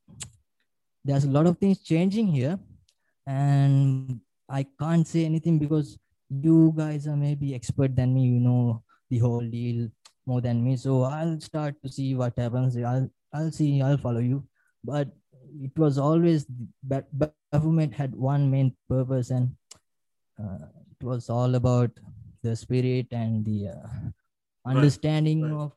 [1.03, 2.57] there's a lot of things changing here,
[3.27, 4.21] and
[4.51, 5.97] I can't say anything because
[6.29, 8.23] you guys are maybe expert than me.
[8.23, 9.89] You know the whole deal
[10.25, 10.75] more than me.
[10.77, 12.77] So I'll start to see what happens.
[12.77, 13.81] I'll I'll see.
[13.81, 14.43] I'll follow you.
[14.83, 15.09] But
[15.61, 16.45] it was always
[16.87, 17.07] that
[17.53, 19.55] government had one main purpose, and
[20.39, 21.91] uh, it was all about
[22.43, 23.87] the spirit and the uh,
[24.65, 25.63] understanding right.
[25.63, 25.71] of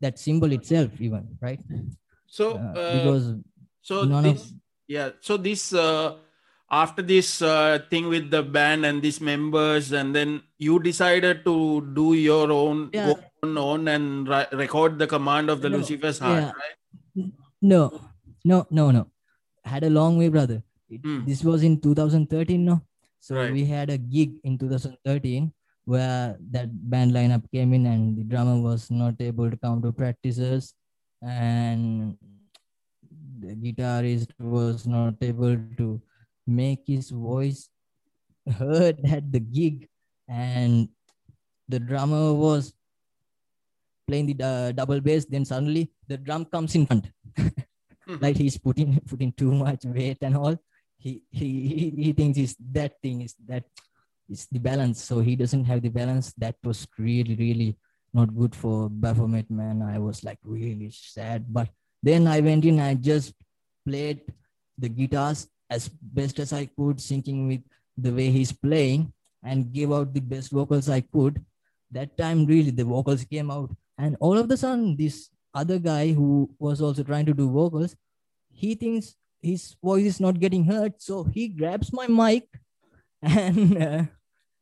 [0.00, 1.60] that symbol itself, even right?
[2.26, 3.34] So, Uh, uh, because
[3.82, 4.52] so none of- this,
[4.86, 5.10] yeah.
[5.20, 6.16] So this, uh,
[6.70, 11.54] after this uh, thing with the band and these members, and then you decided to
[11.94, 13.06] do your own, Yeah.
[13.14, 16.52] go on, on and ri- record the command of the No, Lucifer's heart, yeah.
[17.24, 17.32] right?
[17.62, 18.00] no,
[18.44, 19.06] no, no, no.
[19.64, 20.62] Had a long way, brother.
[20.90, 21.24] It, Hmm.
[21.24, 22.82] This was in 2013, no.
[23.20, 23.52] So Right.
[23.52, 25.52] we had a gig in 2013
[25.84, 29.90] where that band lineup came in and the drummer was not able to come to
[29.92, 30.74] practices
[31.22, 32.16] and
[33.40, 36.00] the guitarist was not able to
[36.48, 37.68] make his voice
[38.58, 39.88] heard at the gig.
[40.28, 40.88] And
[41.68, 42.72] the drummer was
[44.06, 45.24] playing the uh, double bass.
[45.24, 47.10] Then suddenly the drum comes in front.
[48.08, 50.56] Like he's putting putting too much weight and all.
[50.96, 53.64] He he he, thinks is that thing is that
[54.30, 55.04] is the balance.
[55.04, 56.32] So he doesn't have the balance.
[56.40, 57.76] That was really really
[58.14, 59.82] not good for baphomet man.
[59.82, 61.52] I was like really sad.
[61.52, 61.68] But
[62.02, 63.34] then i went in i just
[63.86, 64.20] played
[64.76, 67.62] the guitars as best as i could syncing with
[67.96, 69.12] the way he's playing
[69.42, 71.44] and gave out the best vocals i could.
[71.90, 73.70] That time really the vocals came out.
[73.96, 77.96] And all of the sudden this other guy who was also trying to do vocals
[78.52, 80.94] he thinks his voice is not getting heard.
[80.98, 82.48] So he grabs my mic
[83.22, 84.02] and uh,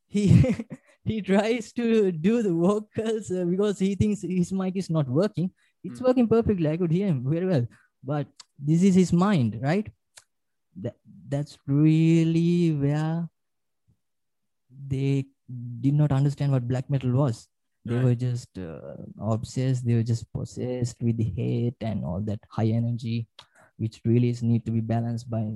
[0.07, 0.55] he
[1.05, 5.51] he tries to do the vocals uh, because he thinks his mic is not working.
[5.85, 6.07] It's Hmm.
[6.07, 6.69] working perfectly.
[6.69, 7.67] I could hear him very well.
[8.03, 8.27] But
[8.59, 9.87] this is his mind right
[11.29, 13.29] that's really where
[14.89, 15.27] they
[15.81, 17.49] did not understand what black metal was.
[17.85, 18.05] They Right.
[18.05, 19.87] were just uh, obsessed.
[19.87, 23.29] They were just possessed with hate and all that high energy
[23.79, 25.53] which really is need to be balanced by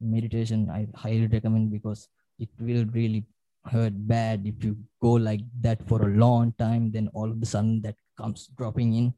[0.00, 0.68] meditation.
[0.70, 3.24] I highly recommend because it will really
[3.64, 7.46] hurt bad if you go like that for a long time then all of a
[7.46, 9.14] sudden that comes dropping in.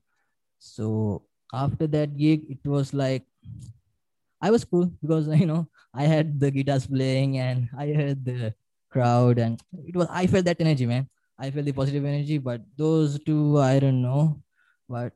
[0.59, 3.25] So after that gig it was like
[4.41, 8.55] i was cool because you know i had the guitars playing and i heard the
[8.91, 11.09] crowd and it was i felt that energy man.
[11.41, 14.43] I felt the positive energy but those two i don't know.
[14.89, 15.13] But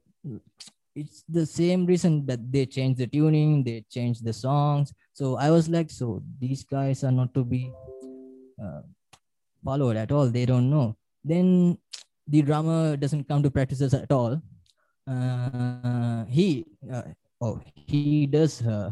[0.94, 4.92] it's the same reason that they changed the tuning they changed the songs.
[5.14, 7.72] So i was like so these guys are not to be
[8.62, 8.82] uh,
[9.64, 10.28] followed at all.
[10.28, 10.96] They don't know.
[11.24, 11.78] Then
[12.28, 14.40] the drummer doesn't come to practices at all.
[15.06, 17.02] Uh, he uh,
[17.42, 18.90] oh he does uh,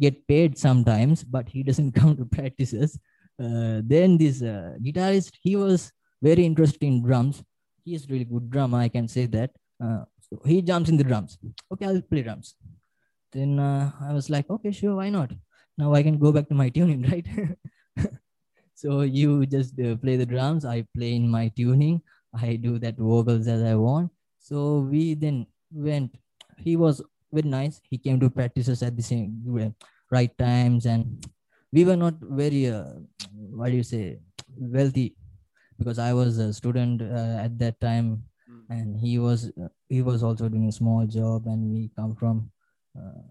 [0.00, 2.98] get paid sometimes but he doesn't come to practices.
[3.42, 5.92] Uh, then this uh, guitarist he was
[6.22, 7.42] very interested in drums.
[7.84, 9.50] He is really good drummer i can say that.
[9.82, 11.38] Uh, so he jumps in the drums.
[11.72, 12.54] Okay i'll play drums.
[13.32, 15.30] Then uh, i was like okay sure why not?
[15.78, 17.28] Now i can go back to my tuning right?
[18.76, 20.64] So you just uh, play the drums.
[20.64, 22.02] I play in my tuning.
[22.34, 24.10] I do that vocals as i want.
[24.40, 26.16] So we then went
[26.58, 27.00] he was
[27.34, 29.42] very nice he came to practices at the same
[30.10, 30.86] right times.
[30.86, 31.26] And
[31.72, 33.02] we were not very uh,
[33.50, 34.18] what do you say
[34.56, 35.16] wealthy
[35.78, 38.22] because i was a student uh, at that time.
[38.44, 38.64] Mm.
[38.76, 41.46] and he was uh, he was also doing a small job.
[41.46, 42.50] And we come from
[42.92, 43.24] uh,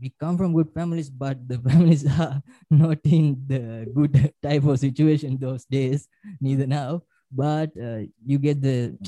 [0.00, 4.78] we come from good families but the families are not in the good type of
[4.78, 6.08] situation those days
[6.40, 7.02] neither now.
[7.30, 8.98] But uh, you get the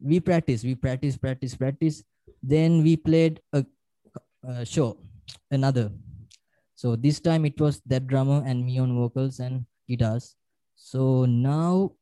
[0.00, 2.04] we practice we practice practice practice
[2.54, 3.64] then we played a,
[4.44, 4.96] a show
[5.50, 5.90] another.
[6.74, 10.36] So this time it was that drummer and me on vocals and guitars.
[10.76, 11.92] So now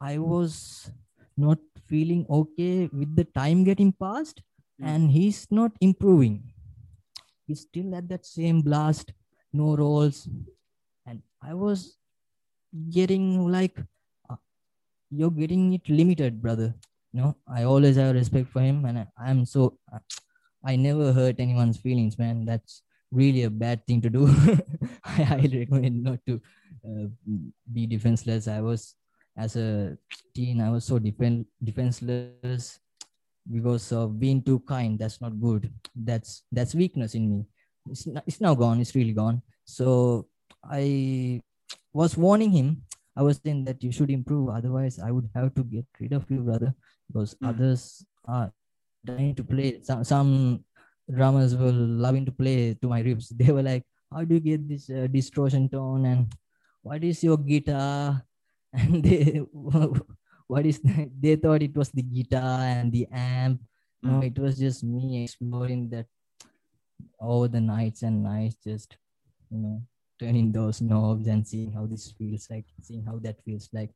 [0.00, 0.90] i was
[1.36, 1.58] not
[1.92, 4.42] feeling okay with the time getting past
[4.80, 4.86] Mm.
[4.88, 6.34] and he's not improving.
[7.48, 9.12] He's still at that same blast
[9.52, 10.28] no rolls.
[11.06, 11.96] And i was
[12.98, 13.76] getting like
[14.30, 14.36] uh,
[15.10, 16.74] you're getting it limited brother
[17.12, 19.78] no i always have respect for him and I, i'm so
[20.64, 22.44] i never hurt anyone's feelings man.
[22.44, 24.28] That's really a bad thing to do.
[25.04, 26.40] I highly recommend not to
[26.84, 27.06] uh,
[27.72, 28.48] be defenseless.
[28.48, 28.94] I was
[29.36, 29.96] as a
[30.34, 32.80] teen i was so defend, defenseless
[33.50, 34.98] because of being too kind.
[34.98, 35.72] That's not good.
[35.94, 37.46] That's that's weakness in me.
[37.90, 38.80] It's, not, it's now gone.
[38.80, 39.42] It's really gone.
[39.64, 40.26] So
[40.64, 41.40] i
[41.92, 42.82] was warning him
[43.18, 46.24] i was saying that you should improve otherwise i would have to get rid of
[46.30, 46.70] you brother
[47.08, 47.48] because Mm.
[47.50, 47.82] others
[48.36, 48.48] are
[49.06, 50.30] trying to play some, some
[51.18, 51.72] drummers were
[52.06, 53.28] loving to play to my ribs.
[53.40, 56.32] they were like how do you get this uh, distortion tone and
[56.82, 58.22] what is your guitar
[58.80, 59.40] and they
[60.52, 60.80] what is
[61.24, 63.60] they thought it was the guitar and the amp
[64.02, 64.26] no Mm.
[64.30, 66.06] it was just me exploring that
[67.20, 68.96] over the nights and nights just
[69.50, 69.82] you know
[70.18, 73.90] turning those knobs and seeing how this feels like seeing how that feels like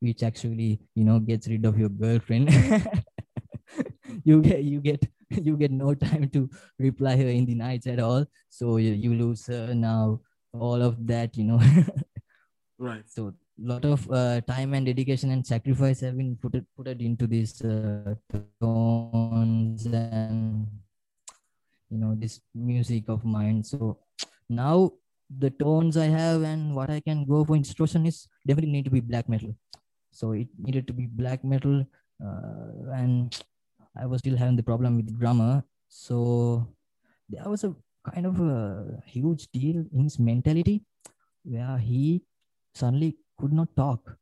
[0.00, 2.50] which actually you know gets rid of your girlfriend.
[4.24, 6.48] You get you get you get no time to
[6.78, 8.26] reply her in the nights at all.
[8.48, 10.20] So you, you lose her now
[10.52, 11.60] all of that you know.
[12.78, 13.02] Right.
[13.10, 17.00] so lot of uh, time and dedication and sacrifice have been put it, put it
[17.00, 18.14] into these uh,
[18.62, 20.68] tones and
[21.90, 23.64] you know this music of mine.
[23.64, 23.98] So
[24.48, 24.92] now
[25.38, 28.90] the tones i have and what i can go for instruction is definitely need to
[28.90, 29.54] be black metal
[30.10, 31.86] so it needed to be black metal
[32.24, 33.44] uh, and
[33.96, 36.66] i was still having the problem with the drummer so
[37.28, 37.74] there was a
[38.10, 40.84] kind of a huge deal in his mentality
[41.44, 42.22] where he
[42.74, 44.16] suddenly could not talk.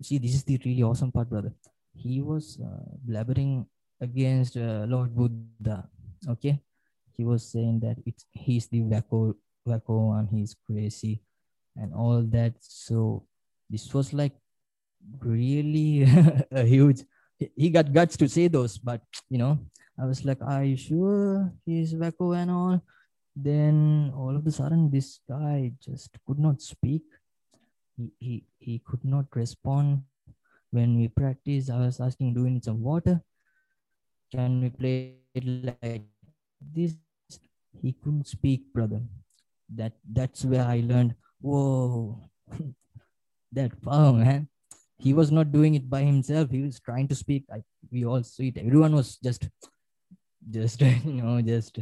[0.00, 1.52] See, this is the really awesome part, brother.
[1.94, 3.66] He was uh, blabbering
[4.00, 5.88] against uh, Lord Buddha.
[6.28, 6.60] Okay,
[7.16, 9.34] he was saying that it's he's the wacko,
[9.66, 11.22] wacko, and he's crazy,
[11.76, 12.54] and all that.
[12.60, 13.26] So
[13.70, 14.32] this was like
[15.20, 16.02] really
[16.50, 17.04] a huge.
[17.38, 19.58] he- got guts to say those, but you know,
[19.98, 22.80] I was like, "Are you sure he's wacko and all?"
[23.34, 27.02] Then all of a sudden, this guy just could not speak
[27.96, 30.02] he, he he could not respond
[30.70, 33.22] when we practice i was asking do we need some water
[34.32, 36.02] can we play it like
[36.60, 36.96] this
[37.82, 39.00] he couldn't speak brother
[39.76, 42.18] that that's where i learned whoa
[43.52, 44.48] that power man
[44.98, 48.22] he was not doing it by himself he was trying to speak I, we all
[48.22, 49.48] see it everyone was just
[50.50, 51.78] just you know just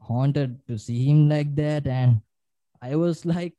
[0.00, 2.20] haunted to see him like that and
[2.82, 3.54] i was like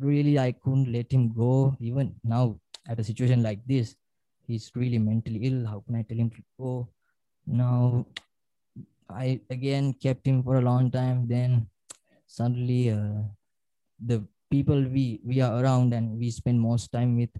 [0.00, 1.76] really I couldn't let him go.
[1.80, 3.94] Even now, at a situation like this,
[4.46, 5.66] he's really mentally ill.
[5.66, 6.88] How can I tell him to go?
[7.46, 8.06] Now,
[9.08, 11.28] I again kept him for a long time.
[11.28, 11.68] Then
[12.30, 13.22] suddenly, uh,
[14.10, 14.18] the
[14.50, 17.30] people we we are around and we spend most time with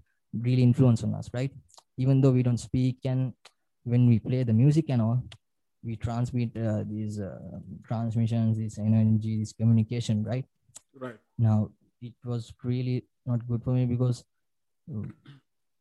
[0.47, 1.51] really influence on us, right?
[1.97, 3.33] Even though we don't speak and
[3.83, 5.23] when we play the music and all,
[5.83, 10.45] we transmit uh, these uh, transmissions, this energy, this communication, right?
[10.93, 11.17] Right.
[11.37, 11.71] Now
[12.01, 14.23] it was really not good for me because
[14.93, 15.07] uh,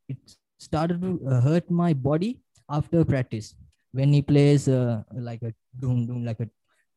[0.09, 0.19] it
[0.59, 3.55] started to uh, hurt my body after practice
[3.93, 6.49] when he plays uh, like a doom doom like a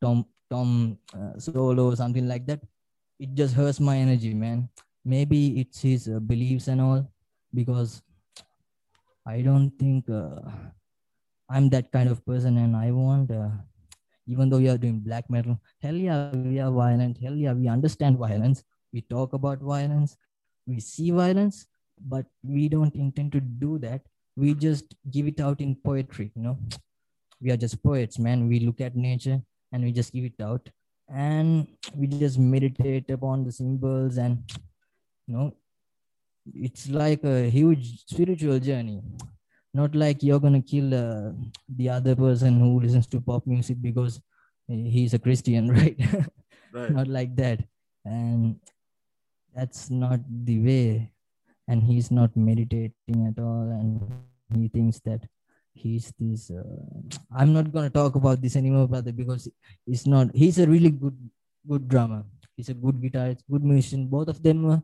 [0.01, 2.61] tom tom uh, solo or something like that.
[3.19, 4.69] It just hurts my energy man.
[5.03, 7.03] Maybe it's his uh, beliefs and all
[7.53, 8.01] because
[9.25, 10.41] i don't think uh,
[11.49, 13.49] i'm that kind of person and i want uh,
[14.27, 17.17] even though we are doing black metal hell yeah we are violent.
[17.21, 18.63] Hell yeah we understand violence.
[18.93, 20.15] We talk about violence.
[20.65, 21.67] We see violence
[21.99, 24.01] but we don't intend to do that.
[24.35, 26.57] We just give it out in poetry you know.
[27.41, 28.47] We are just poets man.
[28.47, 29.41] We look at nature
[29.73, 30.69] and we just give it out.
[31.09, 34.41] And we just meditate upon the symbols and
[35.27, 35.53] you know
[36.53, 39.01] it's like a huge spiritual journey.
[39.73, 41.31] Not like you're gonna kill uh,
[41.67, 44.21] the other person who listens to pop music because
[44.67, 45.99] he's a christian right?
[46.71, 46.91] Right.
[46.91, 47.59] not like that.
[48.05, 48.59] And
[49.55, 51.11] that's not the way.
[51.67, 53.69] And he's not meditating at all.
[53.71, 54.01] And
[54.55, 55.21] he thinks that
[55.73, 56.63] he's this uh,
[57.35, 59.49] i'm not going to talk about this anymore brother because
[59.85, 61.17] he's not he's a really good
[61.67, 62.23] good drummer.
[62.55, 64.79] He's a good guitarist good musician both of them uh,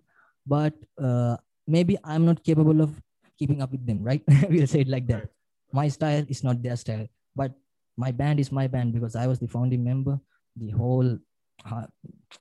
[0.46, 1.38] but uh,
[1.68, 2.90] maybe i'm not capable of
[3.38, 4.24] keeping up with them right?
[4.50, 5.30] We'll say it like that.
[5.72, 7.54] My style is not their style but
[7.96, 10.20] my band is my band because i was the founding member.
[10.56, 11.18] The whole
[11.70, 11.86] uh,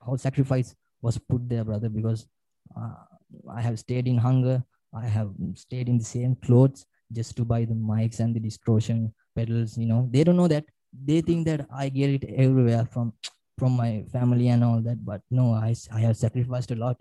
[0.00, 2.26] whole sacrifice was put there brother because
[2.74, 3.04] uh,
[3.50, 4.64] i have stayed in hunger.
[4.94, 9.12] I have stayed in the same clothes just to buy the mics and the distortion
[9.34, 10.08] pedals you know.
[10.10, 10.64] They don't know that.
[10.92, 13.12] They think that i get it everywhere from
[13.58, 16.96] from my family and all that but no i i have sacrificed a lot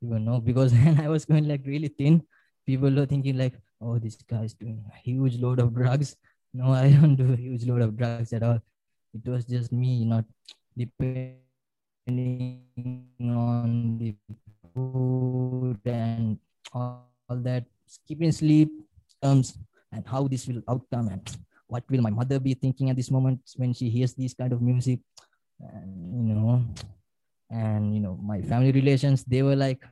[0.00, 2.22] you know because when i was going like really thin
[2.66, 6.16] people were thinking like oh this guy's doing a huge load of drugs.
[6.52, 8.60] No i don't do a huge load of drugs at all.
[9.14, 10.24] It was just me not
[10.76, 11.40] depending
[13.20, 14.14] on the
[14.74, 16.38] food and
[16.72, 17.64] all, all that.
[17.86, 18.70] Skipping sleep
[19.22, 19.56] terms
[19.92, 21.22] and how this will outcome and
[21.66, 24.62] what will my mother be thinking at this moment when she hears this kind of
[24.62, 25.00] music.
[25.60, 26.64] And you know
[27.50, 29.82] and you know my family relations they were like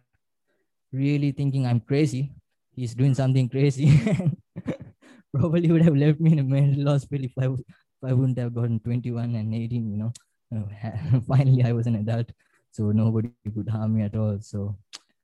[0.93, 2.33] really thinking i'm crazy.
[2.75, 3.89] He's doing something crazy.
[5.35, 8.39] Probably would have left me in a mental hospital if i, would- if I wouldn't
[8.39, 10.13] have gotten 21 and 18 you know.
[11.27, 12.31] Finally i was an adult
[12.71, 14.39] so nobody could harm me at all.
[14.41, 14.77] So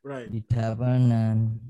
[0.03, 0.26] Right.
[0.34, 1.61] it happened and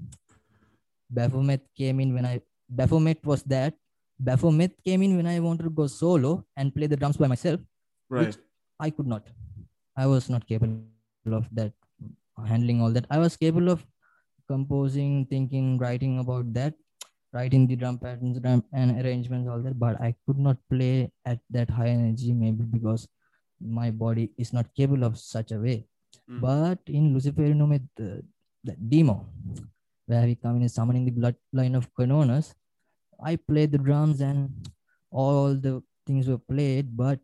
[1.12, 3.74] Baphomet came in when I Baphomet was that
[4.18, 7.60] Baphomet came in when I wanted to go solo and play the drums by myself.
[8.08, 8.36] Right.
[8.80, 9.28] I could not.
[9.96, 10.80] I was not capable
[11.40, 11.72] of that
[12.46, 13.06] handling all that.
[13.10, 13.84] I was capable of
[14.48, 16.74] composing, thinking, writing about that,
[17.32, 21.38] writing the drum patterns drum and arrangements, all that, but I could not play at
[21.50, 23.08] that high energy, maybe because
[23.60, 25.86] my body is not capable of such a way.
[26.30, 26.40] Mm.
[26.40, 28.22] But in Luciferianometh the,
[28.64, 29.26] the demo,
[30.12, 32.54] where we come in summoning the bloodline of Cernounnus,
[33.30, 34.68] I played the drums and
[35.10, 37.18] all the things were played, but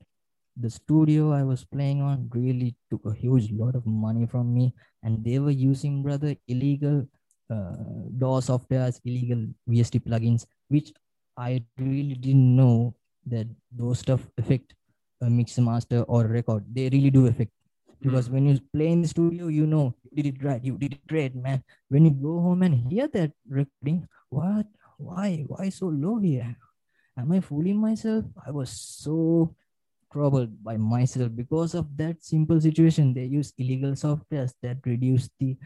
[0.56, 4.74] the studio I was playing on really took a huge lot of money from me,
[5.02, 7.06] and they were using rather illegal
[7.50, 7.76] uh,
[8.22, 10.92] DAW softwares, illegal VST plugins, which
[11.36, 12.94] I really didn't know
[13.26, 14.74] that those stuff affect
[15.20, 16.64] a mixer master or a record.
[16.72, 17.52] They really do affect
[18.00, 20.92] because when you play in the studio, you know you did it right, you did
[20.94, 21.62] it great, man.
[21.88, 24.66] When you go home and hear that recording, what,
[24.98, 26.56] why, why so low here?
[27.16, 28.24] Am I fooling myself?
[28.46, 29.54] I was so
[30.12, 33.14] troubled by myself because of that simple situation.
[33.14, 35.56] They use illegal softwares that reduce the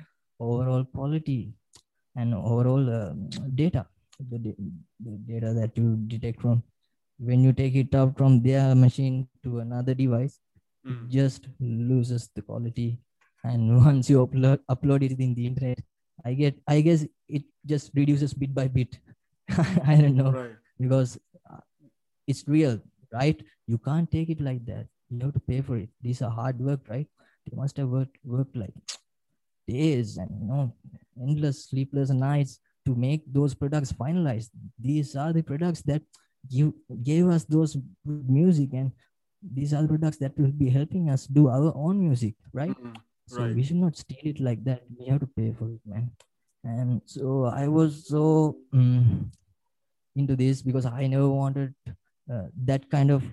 [0.40, 1.52] overall quality
[2.16, 3.86] and overall um, data,
[4.18, 4.54] the,
[5.00, 6.62] the data that you detect from
[7.18, 10.40] when you take it out from their machine to another device
[10.86, 11.08] Mm.
[11.08, 12.98] just loses the quality.
[13.44, 15.78] And once you upload upload it in the internet
[16.24, 18.98] i get i guess it just reduces bit by bit.
[19.86, 20.32] I don't know.
[20.32, 20.56] Right.
[20.80, 21.18] because
[21.50, 21.60] uh,
[22.26, 22.80] it's real
[23.12, 23.40] right?
[23.66, 24.86] You can't take it like that.
[25.10, 25.90] You have to pay for it.
[26.00, 27.06] These are hard work right?
[27.46, 28.74] They must have worked worked like
[29.68, 30.72] days and you know
[31.20, 34.50] endless sleepless nights to make those products finalized.
[34.78, 36.02] These are the products that
[36.50, 36.72] give
[37.02, 37.76] gave us those
[38.06, 38.92] good music and
[39.42, 42.96] these are the products that will be helping us do our own music right Mm.
[43.26, 43.54] so Right.
[43.56, 46.10] we should not steal it like that we have to pay for it man
[46.64, 49.02] and so i was so mm,
[50.14, 51.74] into this because I never wanted
[52.30, 53.24] uh, that kind of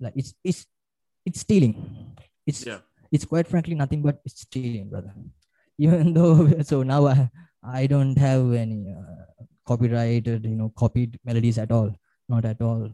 [0.00, 0.66] like it's it's
[1.24, 1.74] it's stealing.
[2.46, 2.80] It's Yeah.
[3.12, 5.14] it's quite frankly nothing but it's stealing, brother.
[5.78, 7.30] Even though so now I
[7.62, 11.94] I don't have any uh, copyrighted you know copied melodies at all,
[12.28, 12.90] not at all.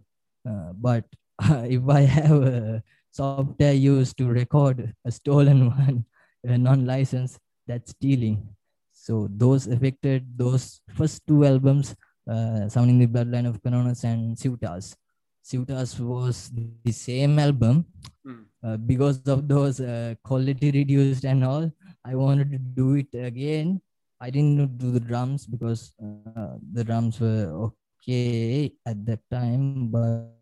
[0.49, 1.05] Uh, but
[1.70, 6.05] if I have a software used to record a stolen one,
[6.45, 8.49] a non-licensed, that's stealing.
[8.93, 11.95] So those affected those first two albums,
[12.28, 14.97] uh, sounding the bloodline of Cernounnus and Ciutas.
[15.45, 16.51] Ciutas was
[16.84, 17.86] the same album.
[18.24, 18.43] Hmm.
[18.62, 21.70] Uh, because of those uh, quality reduced and all,
[22.05, 23.80] I wanted to do it again.
[24.20, 27.70] I didn't do the drums because uh, the drums were
[28.03, 30.34] okay at that time, but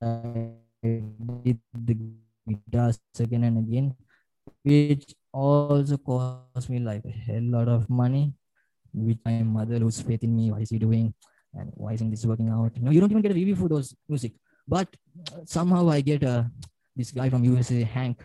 [0.00, 1.96] did the
[2.48, 3.94] guitars again and again,
[4.64, 8.34] which also cost me like a hell lot of money.
[8.92, 10.50] Which my mother lose faith in me.
[10.50, 11.14] What is he doing?
[11.54, 12.76] And why isn't this working out?
[12.80, 14.32] Know, you don't even get a review for those music.
[14.66, 14.88] But
[15.44, 16.44] somehow I get uh,
[16.96, 18.24] this guy from USA, Hank,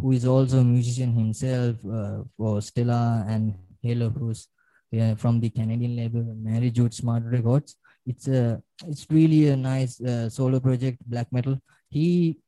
[0.00, 4.48] who is also a musician himself uh, for Stella and Halo, who's
[4.90, 7.76] yeah, from the Canadian label Mary Jude Smart Records.
[8.10, 8.60] It's a
[8.92, 11.58] it's really a nice uh, solo project, black metal.
[11.90, 12.38] He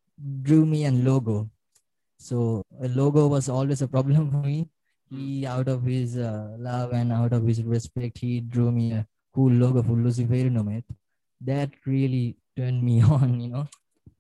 [0.48, 1.50] drew me a logo,
[2.18, 4.68] so a logo was always a problem for me.
[5.10, 9.06] He, out of his uh, love and out of his respect, he drew me a
[9.34, 10.84] cool logo for Luciferianometh.
[11.40, 13.66] That really turned me on, you know,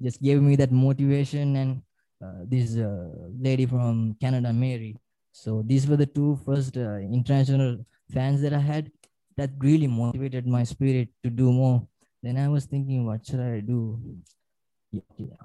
[0.02, 1.56] just gave me that motivation.
[1.56, 1.82] And
[2.22, 3.08] uh, this uh,
[3.40, 4.96] lady from Canada, Mary.
[5.32, 8.92] So these were the two first uh, international fans that I had
[9.36, 11.86] that really motivated my spirit to do more.
[12.22, 13.98] Then I was thinking, what should I do?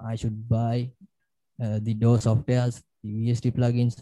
[0.04, 0.90] I should buy
[1.62, 4.00] uh, the DAW softwares, the VST plugins,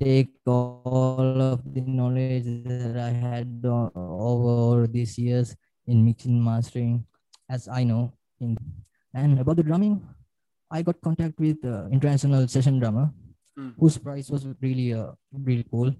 [0.00, 7.04] take all of the knowledge that I had over these years in mixing, mastering,
[7.50, 8.12] as I know.
[8.40, 8.56] In,
[9.14, 10.00] and about the drumming,
[10.70, 13.12] I got contact with uh, international session drummer,
[13.52, 13.74] Mm.
[13.78, 15.92] whose price was really, uh, really cool.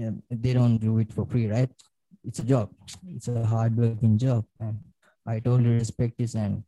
[0.00, 1.68] Yeah, they don't do it for free, right?
[2.24, 2.70] It's a job.
[3.06, 4.80] It's a hard working job, and
[5.26, 6.64] I totally respect this and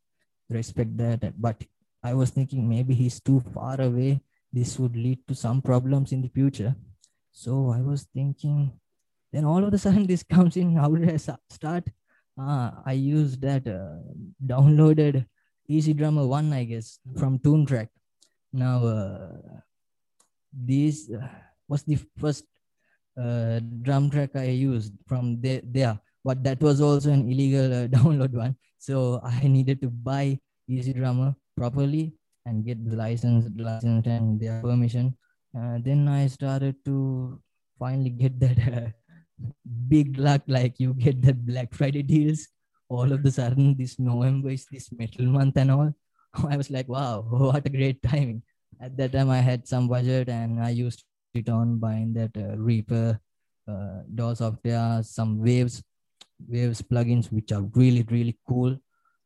[0.50, 1.32] respect that.
[1.40, 1.64] But
[2.04, 4.20] I was thinking maybe he's too far away.
[4.52, 6.76] This would lead to some problems in the future.
[7.32, 8.72] So I was thinking.
[9.32, 10.76] Then all of a sudden, this comes in.
[10.76, 11.88] How did I start?
[12.38, 13.96] Ah, I used that uh,
[14.44, 15.24] downloaded
[15.70, 17.88] EZdrummer One, I guess, from Toontrack.
[18.52, 19.40] Now, uh,
[20.52, 21.28] this uh,
[21.66, 22.44] was the first
[23.18, 27.86] uh, drum track I used from there, there, but that was also an illegal uh,
[27.96, 28.56] download one.
[28.78, 30.38] So I needed to buy
[30.68, 32.14] EZdrummer properly
[32.46, 35.16] and get the license, license and their permission.
[35.54, 37.38] Uh, then I started to
[37.78, 38.88] finally get that uh,
[39.88, 42.48] big luck, like you get the Black Friday deals.
[42.88, 45.94] All of a sudden, this November is this metal month and all.
[46.48, 48.42] I was like, wow, what a great timing.
[48.80, 51.04] At that time, I had some budget and I used
[51.34, 53.18] it on buying that uh, Reaper,
[53.68, 55.82] uh, DAW software, some Waves,
[56.48, 58.76] Waves plugins, which are really, really cool.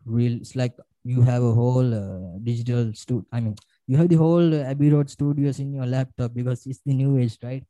[0.04, 3.24] Real, it's like you have a whole uh, digital studio.
[3.32, 6.80] I mean, you have the whole uh, Abbey Road studios in your laptop because it's
[6.84, 7.64] the new age, right?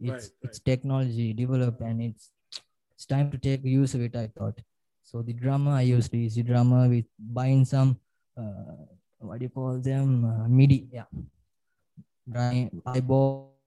[0.00, 2.30] It's Right, it's technology developed and it's
[2.94, 4.16] it's time to take use of it.
[4.16, 4.58] I thought.
[5.02, 7.98] So the drummer I used to EZdrummer with buying some
[8.36, 8.86] uh,
[9.18, 10.88] what do you call them uh, MIDI.
[10.92, 11.04] Yeah,
[12.86, 13.59] I bought.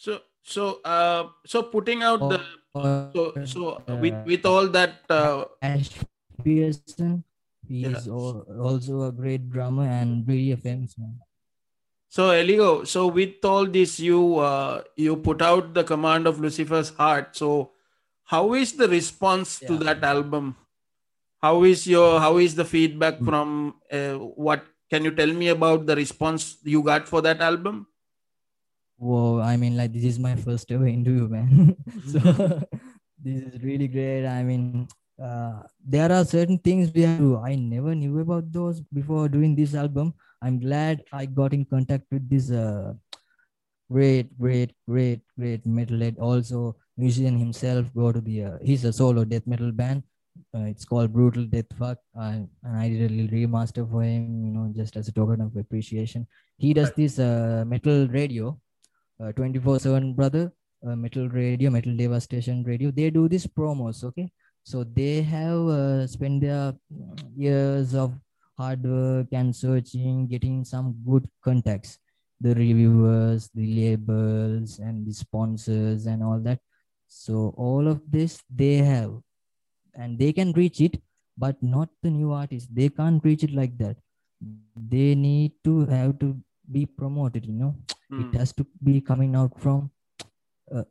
[0.00, 2.40] So so uh so putting out the
[2.74, 3.62] uh, so so
[4.00, 5.90] with with all that uh, Ash
[6.44, 7.24] Pearson.
[7.68, 7.92] He Yeah.
[7.98, 11.20] is also a great drummer and really a famous man.
[12.08, 16.90] so Eligor, so with all this you uh you put out the command of Lucifer's
[17.02, 17.36] heart.
[17.36, 17.72] So
[18.24, 20.56] how is the response to that album?
[21.42, 23.26] How is your how is the feedback Mm.
[23.28, 24.14] from uh,
[24.48, 27.86] what can you tell me about the response you got for that album?
[29.00, 31.74] Whoa, I mean, like this is my first ever interview, man.
[32.12, 32.18] so
[33.24, 34.26] this is really great.
[34.26, 34.88] I mean,
[35.18, 37.38] uh, there are certain things we have to.
[37.38, 40.12] I never knew about those before doing this album.
[40.42, 42.92] I'm glad I got in contact with this uh,
[43.90, 46.20] great, great, great, great metalhead.
[46.20, 47.86] Also, musician himself.
[47.94, 48.44] Go to the.
[48.44, 50.02] Uh, he's a solo death metal band.
[50.54, 54.44] Uh, it's called Brutal Death Fuck, uh, and I did a little remaster for him.
[54.44, 56.26] You know, just as a token of appreciation.
[56.58, 58.60] He does this uh, metal radio
[59.20, 60.52] 24/7 brother
[60.86, 64.30] uh, metal radio metal devastation radio they do this promos okay
[64.62, 66.74] so they have uh, spent their
[67.36, 68.12] years of
[68.56, 71.98] hard work and searching getting some good contacts
[72.40, 76.60] the reviewers the labels and the sponsors and all that
[77.10, 79.20] So all of this they have,
[79.94, 81.02] and they can reach it,
[81.36, 82.68] but not the new artists.
[82.72, 83.96] They can't reach it like that.
[84.76, 86.38] They need to have to
[86.70, 87.46] be promoted.
[87.46, 87.74] You know,
[88.12, 88.34] Mm.
[88.34, 89.90] it has to be coming out from
[90.70, 90.84] a,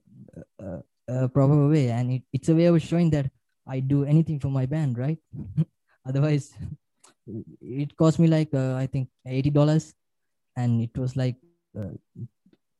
[0.59, 3.29] a, a proper way, and it, it's a way of showing that
[3.67, 5.17] I do anything for my band, right?
[6.07, 6.53] Otherwise,
[7.61, 9.93] it cost me like uh, I think eighty dollars,
[10.55, 11.35] and it was like
[11.77, 11.91] uh,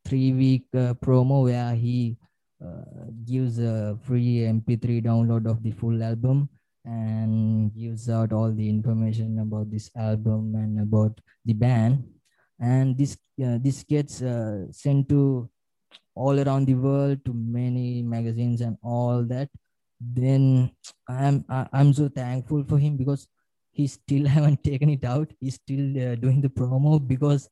[0.05, 2.17] three week uh, promo where he
[2.63, 6.49] uh, gives a free MP3 download of the full album
[6.85, 12.03] and gives out all the information about this album and about the band.
[12.59, 15.49] And this uh, this gets uh, sent to
[16.15, 19.49] all around the world to many magazines and all that.
[19.99, 20.71] Then
[21.07, 23.27] I'm I'm so thankful for him because
[23.71, 25.31] he still haven't taken it out.
[25.39, 27.49] He's still uh, doing the promo because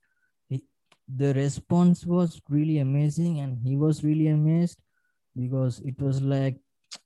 [0.49, 0.63] he,
[1.07, 4.79] the response was really amazing and he was really amazed
[5.35, 6.57] because it was like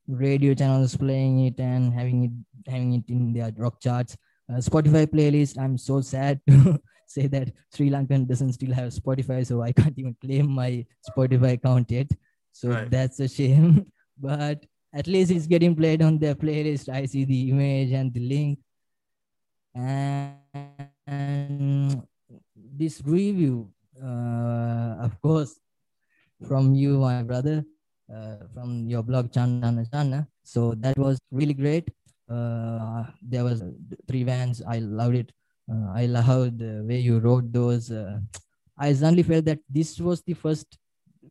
[0.06, 4.16] radio channels playing it and having it having it in their rock charts
[4.48, 6.80] uh, spotify playlist i'm so sad to
[7.14, 10.70] say that sri lankan doesn't still have spotify so i can't even claim my
[11.08, 12.10] spotify account yet
[12.60, 12.90] so Right.
[12.90, 13.86] that's a shame
[14.28, 14.64] but
[15.00, 18.58] at least it's getting played on their playlist i see the image and the link
[21.06, 22.02] and,
[22.82, 23.70] this review
[24.02, 25.52] uh, of course
[26.48, 27.64] from you my brother
[28.12, 30.26] uh, from your blog Chandana Chana.
[30.42, 31.88] So that was really great.
[32.28, 33.62] Uh, there was
[34.08, 34.62] three vans.
[34.66, 35.32] I loved it.
[35.70, 37.90] Uh, I loved the way you wrote those.
[37.90, 38.20] Uh,
[38.76, 40.78] I suddenly felt that this was the first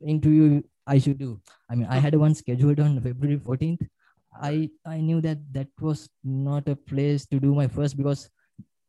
[0.05, 1.39] interview I should do.
[1.69, 3.87] I mean, I had one scheduled on February 14th.
[4.33, 8.29] I I knew that that was not a place to do my first because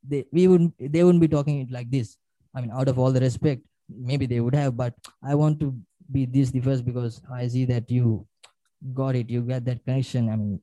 [0.03, 2.17] they we wouldn't they wouldn't be talking it like this.
[2.55, 5.75] I mean, out of all the respect, maybe they would have, but I want to
[6.11, 8.27] be this the first because I see that you
[8.95, 9.31] got it.
[9.31, 10.29] You got that connection.
[10.29, 10.61] I mean,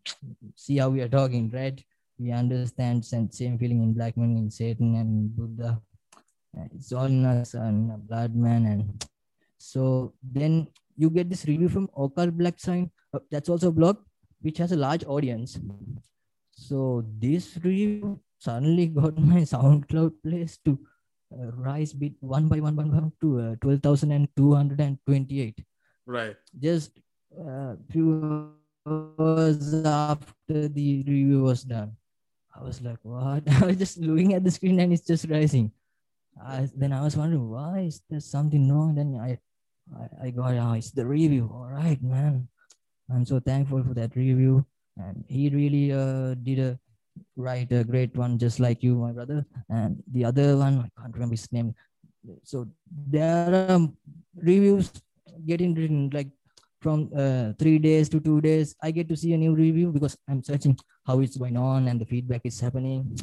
[0.55, 1.83] see how we are talking, right?
[2.19, 5.81] We understand same, same feeling in Black Man, in Satan, and Buddha.
[6.57, 9.05] Uh, It's all in us and Blood Man, and
[9.57, 10.67] so then
[10.97, 12.91] you get this review from Occult Black Sign.
[13.13, 13.97] Uh, that's also a blog
[14.41, 15.59] which has a large audience.
[16.55, 20.77] So this review suddenly got my SoundCloud place to
[21.31, 25.63] uh, rise bit one by one, one, one to uh, 12,228
[26.05, 26.35] Right.
[26.59, 26.99] just
[27.37, 28.51] a few
[28.87, 31.95] hours after the review was done.
[32.59, 33.43] I was like, what?
[33.61, 35.71] I was just looking at the screen and it's just rising.
[36.43, 38.95] I, then I was wondering, why is there something wrong?
[38.95, 39.39] Then I,
[39.95, 41.49] I, I got, oh, it's the review.
[41.53, 42.47] All right, man.
[43.11, 44.65] I'm so thankful for that review.
[44.97, 46.79] And he really uh, did a
[47.35, 49.45] write a great one, just like you, my brother.
[49.69, 51.73] And the other one, I can't remember his name.
[52.43, 53.87] So there are
[54.35, 54.91] reviews
[55.45, 56.27] getting written like
[56.81, 58.75] from uh, three days to two days.
[58.81, 61.99] I get to see a new review because I'm searching how it's going on and
[61.99, 63.17] the feedback is happening.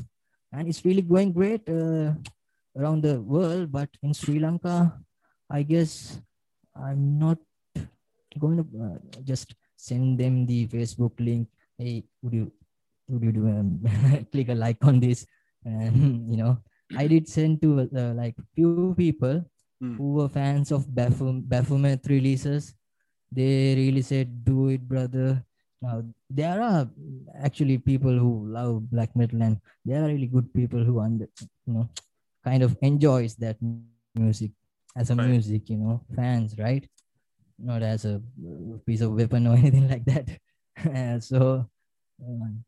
[0.53, 2.13] And it's really going great uh,
[2.77, 3.73] around the world.
[3.73, 4.99] But in Sri Lanka,
[5.51, 6.21] I guess
[6.75, 7.39] I'm not
[8.39, 11.49] going to uh, just send them the Facebook link.
[11.79, 12.53] Hey, would you
[13.09, 13.81] would you do um,
[14.33, 15.27] click a like on this?
[15.65, 16.59] And you know,
[16.97, 19.45] I did send to uh, like few people
[19.79, 19.97] Hmm.
[19.97, 22.75] who were fans of Baphomet, Baphomet releases.
[23.37, 25.45] They really said, "Do it, brother."
[25.83, 26.89] Now there are
[27.49, 31.29] actually people who love black metal, and there are really good people who under,
[31.67, 31.89] you know,
[32.45, 33.59] kind of enjoys that
[34.15, 34.53] music
[34.97, 35.29] as a Right.
[35.29, 36.89] music, you know, fans, right?
[37.59, 38.23] Not as a
[38.87, 40.29] piece of weapon or anything like that.
[41.23, 41.69] So
[42.25, 42.65] um,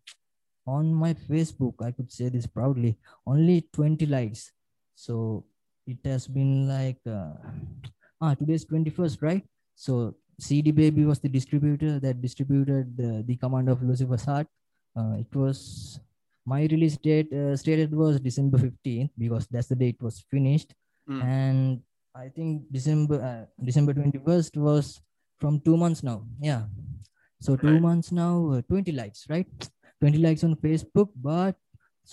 [0.67, 2.97] on my Facebook, I could say this proudly,
[3.27, 4.53] only 20 likes.
[4.95, 5.45] So
[5.87, 7.33] it has been like uh,
[8.21, 9.45] ah today's 21st right
[9.75, 14.47] so cd baby was the distributor that distributed the, the command of lucifer's heart
[14.97, 16.01] uh, it was
[16.47, 20.75] my release date uh, stated was december 15th because that's the date it was finished
[21.09, 21.23] Mm.
[21.25, 21.81] and
[22.15, 25.01] i think december uh, december 21st was
[25.41, 26.65] from two months now yeah
[27.41, 27.81] so two Right.
[27.87, 29.49] months now uh, 20 likes right
[30.03, 31.57] 20 likes on facebook but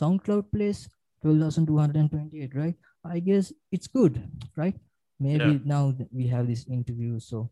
[0.02, 0.88] soundcloud plays
[1.24, 4.18] 12228 right I guess it's good,
[4.56, 4.74] right?
[5.20, 5.60] Maybe Yeah.
[5.64, 7.20] now that we have this interview.
[7.20, 7.52] So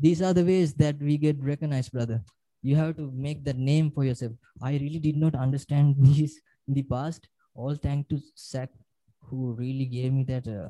[0.00, 2.22] these are the ways that we get recognized, brother.
[2.62, 4.32] You have to make that name for yourself.
[4.62, 7.28] I really did not understand this in the past.
[7.54, 8.70] All thanks to Zach,
[9.22, 10.68] who really gave me that, uh,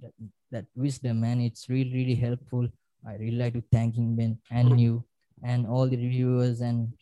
[0.00, 0.12] that
[0.50, 2.66] that wisdom, and it's really really helpful.
[3.06, 5.04] I really like to thank him Ben and you
[5.42, 6.92] and all the reviewers and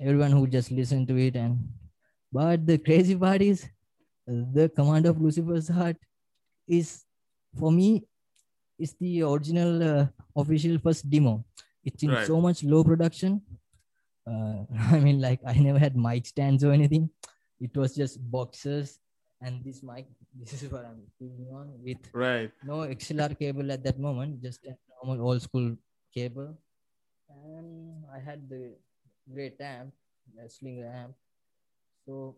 [0.00, 1.36] everyone who just listened to it.
[1.36, 1.68] And
[2.32, 3.68] but the crazy part is
[4.26, 5.96] the command of lucifer's heart
[6.66, 7.04] is
[7.58, 8.06] for me
[8.78, 10.06] is the original uh,
[10.36, 11.44] official first demo
[11.84, 12.26] it's in Right.
[12.26, 13.40] so much low production.
[14.26, 14.64] Uh,
[14.94, 17.08] I mean, like I never had mic stands or anything.
[17.60, 18.98] It was just boxes
[19.40, 20.06] and this mic.
[20.38, 22.50] This is what I'm speaking on with Right.
[22.62, 25.76] no XLR cable at that moment, just a normal old school
[26.12, 26.58] cable.
[27.30, 28.74] And I had the
[29.32, 29.94] great amp,
[30.44, 31.14] a slinger amp.
[32.04, 32.36] So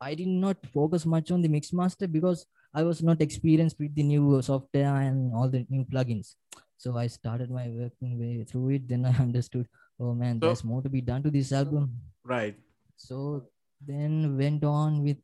[0.00, 3.94] I did not focus much on the mix master because I was not experienced with
[3.94, 6.34] the new software and all the new plugins.
[6.78, 8.88] So I started my working way through it.
[8.88, 9.66] Then I understood,
[9.98, 11.96] oh man, So- there's more to be done to this album.
[12.24, 12.56] Right.
[12.96, 13.44] So
[13.86, 15.18] then went on with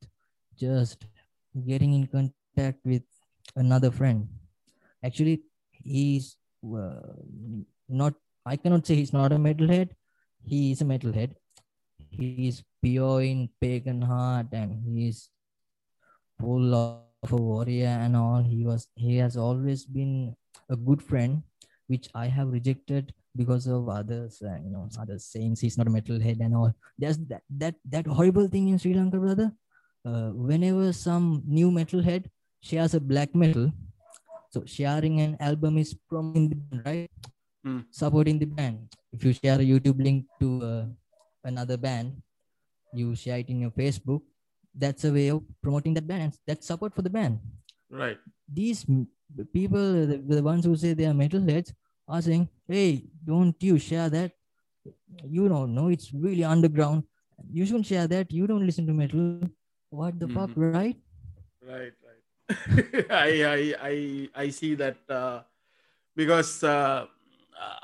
[0.56, 1.04] just
[1.66, 3.02] getting in contact with
[3.56, 4.28] another friend.
[5.04, 7.00] Actually, he's uh,
[7.88, 8.14] not,
[8.46, 9.90] I cannot say he's not a metalhead.
[10.44, 11.34] He is a metalhead.
[12.10, 15.28] He is pure in pagan heart and he's
[16.38, 18.42] full of a warrior and all.
[18.42, 20.34] He was, he has always been
[20.68, 21.42] a good friend,
[21.86, 25.90] which I have rejected because of others, uh, you know, others saying he's not a
[25.90, 29.52] metalhead and all there's that that that horrible thing in Sri Lanka, brother.
[30.04, 32.26] Uh, whenever some new metalhead
[32.60, 33.70] shares a black metal,
[34.50, 37.10] so sharing an album is promoting the band, right?
[37.64, 37.80] Hmm.
[37.90, 38.90] Supporting the band.
[39.12, 40.84] If you share a YouTube link to uh,
[41.44, 42.20] another band,
[42.92, 44.22] you share it in your Facebook.
[44.74, 46.22] That's a way of promoting that band.
[46.22, 47.38] and That's support for the band.
[47.90, 48.18] Right.
[48.52, 48.86] These
[49.52, 51.72] people, the, the ones who say they are metalheads,
[52.08, 54.32] are saying, "Hey, don't you share that?
[55.24, 57.04] You don't know it's really underground.
[57.50, 58.32] You shouldn't share that.
[58.32, 59.40] You don't listen to metal.
[59.90, 60.96] What the fuck, right?
[61.62, 63.10] Right, right.
[63.10, 65.42] I, I, I, I see that uh,
[66.16, 67.06] because uh,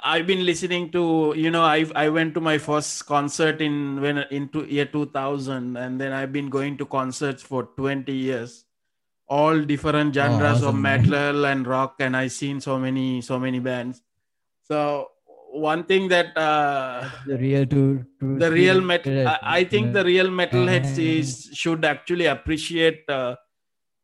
[0.02, 4.18] I've been listening to, you know, I, I went to my first concert in when
[4.30, 8.64] into year 2000, and then I've been going to concerts for 20 years,
[9.28, 11.02] all different genres of awesome, man.
[11.10, 14.02] metal and rock, and I've seen so many, so many bands.
[14.62, 15.08] So
[15.50, 20.04] one thing that uh, The real to, to the real metal I, I think the
[20.04, 23.36] real metalheads is should actually appreciate uh,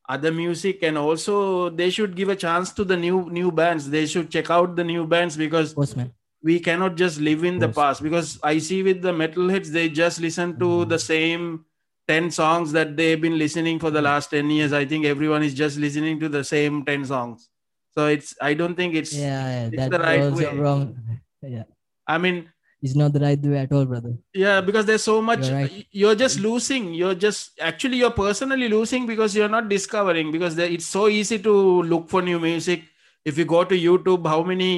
[0.08, 3.88] other music and also they should give a chance to the new new bands.
[3.90, 5.94] They should check out the new bands because course,
[6.42, 8.02] we cannot just live in the past.
[8.02, 10.88] Because i see with the metalheads they just listen to Mhm.
[10.88, 11.64] the same
[12.06, 14.72] 10 songs that they've been listening for the last 10 years.
[14.74, 17.48] I think everyone is just listening to the same 10 songs.
[17.96, 20.58] So it's i don't think it's Yeah, it's that's the right way.
[20.58, 20.96] wrong.
[21.42, 21.64] Yeah,
[22.08, 22.36] i mean
[22.84, 24.12] it's not the right way at all, brother.
[24.34, 25.86] yeah because there's so much You're right.
[26.00, 30.68] you're just losing you're just actually you're personally losing because you're not discovering because there,
[30.78, 31.54] it's so easy to
[31.94, 32.82] look for new music
[33.24, 34.72] if you go to youtube how many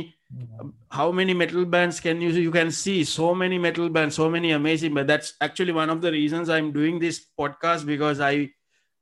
[0.90, 4.52] how many metal bands can you you can see so many metal bands so many
[4.52, 8.48] amazing but that's actually one of the reasons i'm doing this podcast because i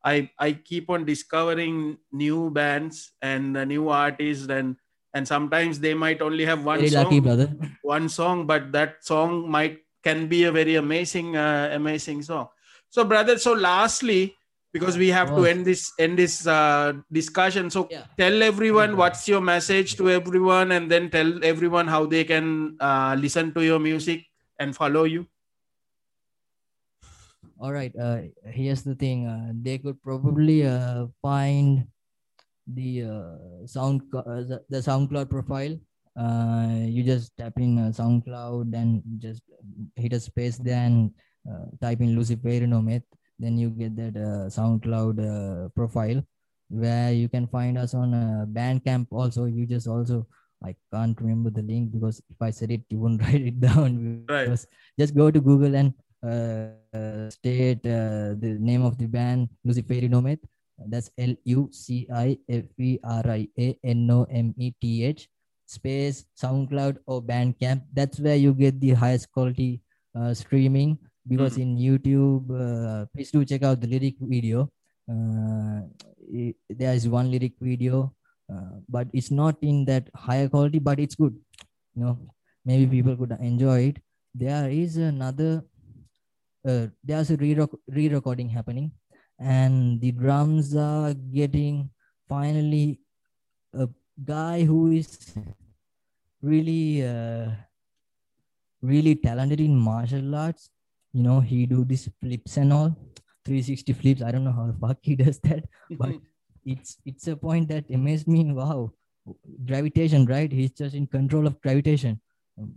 [0.05, 4.77] i i keep on discovering new bands and uh, new artists and
[5.15, 7.49] and sometimes they might only have one Very song lucky, brother.
[7.83, 12.49] one song but that song might can be a very amazing uh, amazing song
[12.91, 14.35] so brother so lastly
[14.73, 18.07] because we have to end this end this uh, discussion so Yeah.
[18.19, 18.99] tell everyone Okay.
[19.01, 23.63] what's your message to everyone and then tell everyone how they can uh, listen to
[23.65, 24.27] your music
[24.59, 25.27] and follow you
[27.61, 28.19] all right uh
[28.51, 31.87] here's the thing uh, they could probably uh, find
[32.67, 35.77] the uh, sound uh, the, the soundcloud profile
[36.17, 39.43] uh, you just tap in uh, soundcloud and just
[39.97, 41.13] hit a space then
[41.51, 43.03] uh, type in Luciferianometh
[43.39, 46.23] then you get that uh, soundcloud uh, profile
[46.71, 50.27] where you can find us on uh, bandcamp also you just also
[50.65, 54.25] i can't remember the link because if i said it you wouldn't write it down
[54.29, 54.45] Right.
[54.45, 54.67] because
[54.99, 55.93] just go to google and
[56.25, 60.41] uh, uh, state uh, the name of the band Luciferianometh.
[60.79, 65.05] That's L U C I F E R I A N O M E T
[65.05, 65.29] H
[65.67, 67.83] space SoundCloud or Bandcamp.
[67.93, 69.83] That's where you get the highest quality
[70.19, 70.99] uh, streaming.
[71.27, 74.71] Because in YouTube, uh, please do check out the lyric video.
[75.11, 75.81] Uh,
[76.35, 78.13] i- there is one lyric video,
[78.53, 81.35] uh, but it's not in that higher quality, but it's good.
[81.95, 82.19] You know,
[82.65, 83.99] maybe people could enjoy it.
[84.35, 85.65] There is another
[86.67, 88.91] uh, there's a re-rec- re-recording happening
[89.39, 91.91] and the drums are getting
[92.29, 93.01] finally
[93.73, 93.89] a
[94.25, 95.35] guy who is
[96.43, 97.51] really uh,
[98.83, 100.71] really talented in martial arts.
[101.13, 102.97] You know he do these flips and all
[103.45, 104.23] 360 flips.
[104.23, 106.15] I don't know how the fuck he does that but
[106.65, 108.45] it's it's a point that amazed me.
[108.53, 108.93] Wow.
[109.65, 110.53] Gravitation right?
[110.53, 112.21] He's just in control of gravitation.
[112.59, 112.75] Um,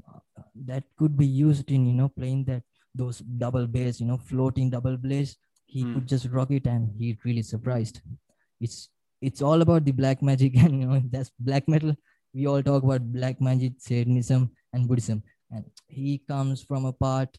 [0.66, 2.64] that could be used in you know playing that
[2.96, 5.38] those double bass you know floating double bass
[5.68, 5.94] he Hmm.
[5.94, 8.02] could just rock it and he really surprised.
[8.60, 8.90] It's
[9.22, 11.96] it's all about the black magic and you know that's black metal.
[12.34, 17.38] We all talk about black magic, Satanism, and Buddhism, and he comes from a part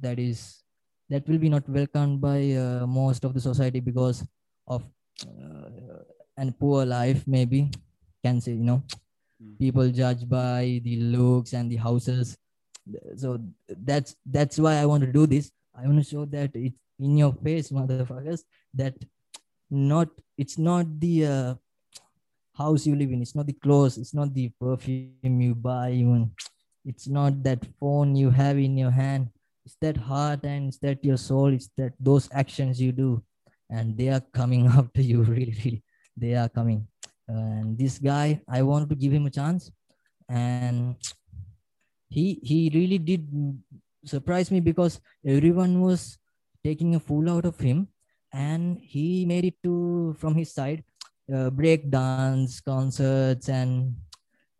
[0.00, 0.62] that is
[1.10, 4.24] that will be not welcomed by uh, most of the society because
[4.66, 4.84] of
[5.26, 6.02] uh,
[6.38, 7.70] and poor life maybe.
[8.24, 8.82] Can say you know
[9.42, 9.58] Mm.
[9.58, 12.36] people judge by the looks and the houses.
[13.16, 13.38] So
[13.88, 15.50] that's that's why i want to do this.
[15.74, 18.42] I want to show that it's in your face motherfuckers
[18.74, 18.94] that
[19.70, 21.54] not it's not the uh,
[22.54, 23.22] house you live in.
[23.22, 23.98] It's not the clothes.
[23.98, 26.32] It's not the perfume you buy even.
[26.84, 29.28] It's not that phone you have in your hand.
[29.64, 31.52] It's that heart and it's that your soul.
[31.52, 33.22] It's that those actions you do.
[33.70, 35.82] And they are coming after you really really.
[36.16, 36.86] They are coming.
[37.28, 39.70] And this guy i wanted to give him a chance.
[40.28, 40.96] And
[42.08, 43.28] he he really did
[44.04, 46.18] surprise me because everyone was
[46.64, 47.88] taking a fool out of him
[48.32, 50.84] and he made it to from his side
[51.34, 53.94] uh, break dance concerts and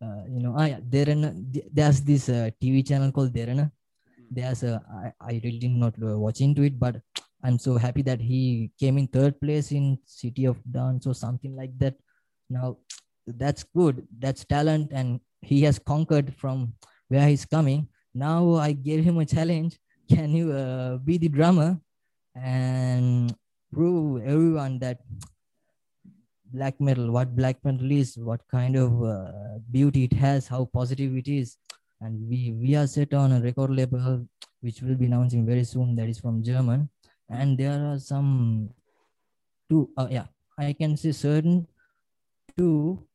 [0.02, 3.70] uh, you know I, there's this uh, tv channel called Derana.
[4.30, 7.00] there's a I, I really did not uh, watch into it but
[7.42, 11.56] i'm so happy that he came in third place in city of dance or something
[11.56, 11.94] like that.
[12.48, 12.78] Now
[13.26, 14.06] that's good.
[14.18, 16.74] That's talent and he has conquered from
[17.08, 17.88] where he's coming.
[18.14, 19.78] Now i gave him a challenge.
[20.08, 21.80] Can you uh, be the drummer
[22.34, 23.34] and
[23.72, 24.98] prove everyone that
[26.52, 31.16] black metal what black metal is what kind of uh, beauty it has how positive
[31.16, 31.56] it is.
[32.00, 34.26] And we we are set on a record label
[34.60, 36.88] which will be announcing very soon that is from german.
[37.28, 38.70] And there are some
[39.68, 40.26] two uh, yeah
[40.58, 41.66] i can say certain
[42.58, 43.06] two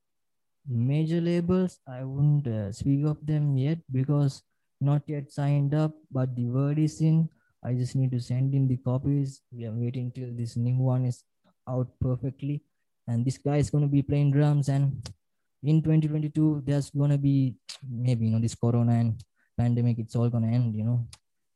[0.67, 1.79] major labels.
[1.87, 4.41] I wouldn't uh, speak of them yet because
[4.81, 7.29] not yet signed up but the word is in
[7.65, 9.41] i just need to send in the copies.
[9.51, 11.23] We are waiting till this new one is
[11.67, 12.63] out perfectly.
[13.07, 15.09] And this guy is going to be playing drums and
[15.63, 17.55] in 2022 there's going to be
[17.89, 19.23] maybe you know this corona and
[19.57, 21.07] pandemic it's all going to end you know.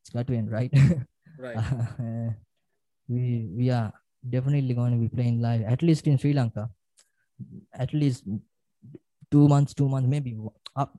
[0.02, 0.74] It's got to end right?
[1.40, 1.56] Right.
[1.56, 2.32] Uh,
[3.08, 3.94] we we are
[4.30, 6.70] definitely going to be playing live at least in sri lanka.
[7.74, 8.26] At least
[9.32, 10.38] two months two months maybe
[10.76, 10.98] up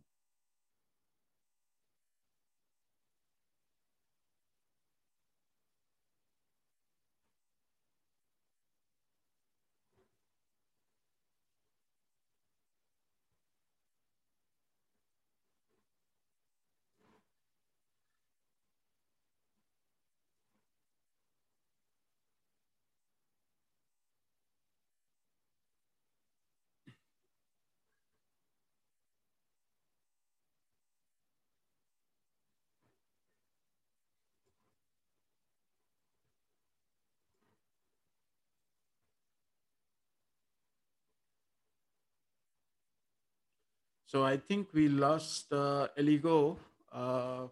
[44.11, 46.57] so i think we lost uh, Eligor
[46.93, 47.47] uh,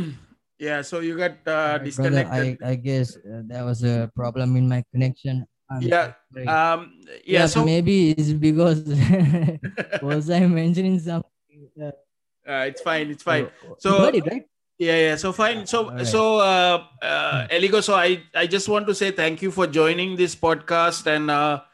[0.58, 4.10] yeah so you got uh, Alright, brother, disconnected I, I guess uh, there was a
[4.14, 6.46] problem in my connection I'm yeah sorry.
[6.46, 8.86] um yeah, so maybe it's because
[10.02, 11.90] was i mentioning something uh,
[12.46, 13.48] uh, it's fine it's fine
[13.78, 14.46] so, So- you heard it, right
[14.78, 15.16] Yeah, yeah.
[15.16, 15.64] So fine.
[15.64, 16.04] So, Alright.
[16.04, 17.80] so, uh, uh, Eligor.
[17.80, 21.64] So, I, I just want to say thank you for joining this podcast, and uh,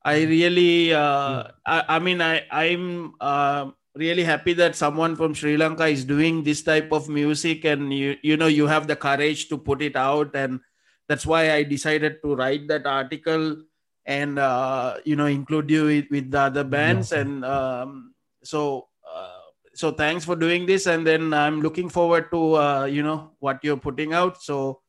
[0.00, 5.56] I really, uh, I, I mean, I, I'm uh, really happy that someone from Sri
[5.56, 9.48] Lanka is doing this type of music, and you, you know, you have the courage
[9.48, 10.60] to put it out, and
[11.08, 13.56] that's why I decided to write that article,
[14.04, 17.20] and uh, you know, include you with, with the other bands, Yeah.
[17.20, 18.14] and um,
[18.44, 18.88] so.
[19.06, 19.32] Uh,
[19.76, 20.86] so thanks for doing this.
[20.86, 24.42] And then i'm looking forward to uh, you know what you're putting out.
[24.42, 24.80] So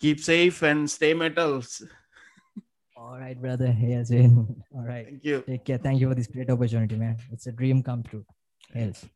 [0.00, 1.82] keep safe and stay metals.
[2.96, 3.74] All right brother.
[3.80, 5.06] Yes all right.
[5.06, 5.42] Thank you.
[5.44, 5.78] Take care.
[5.78, 7.16] Thank you for this great opportunity man.
[7.32, 8.24] It's a dream come true
[8.74, 9.06] yes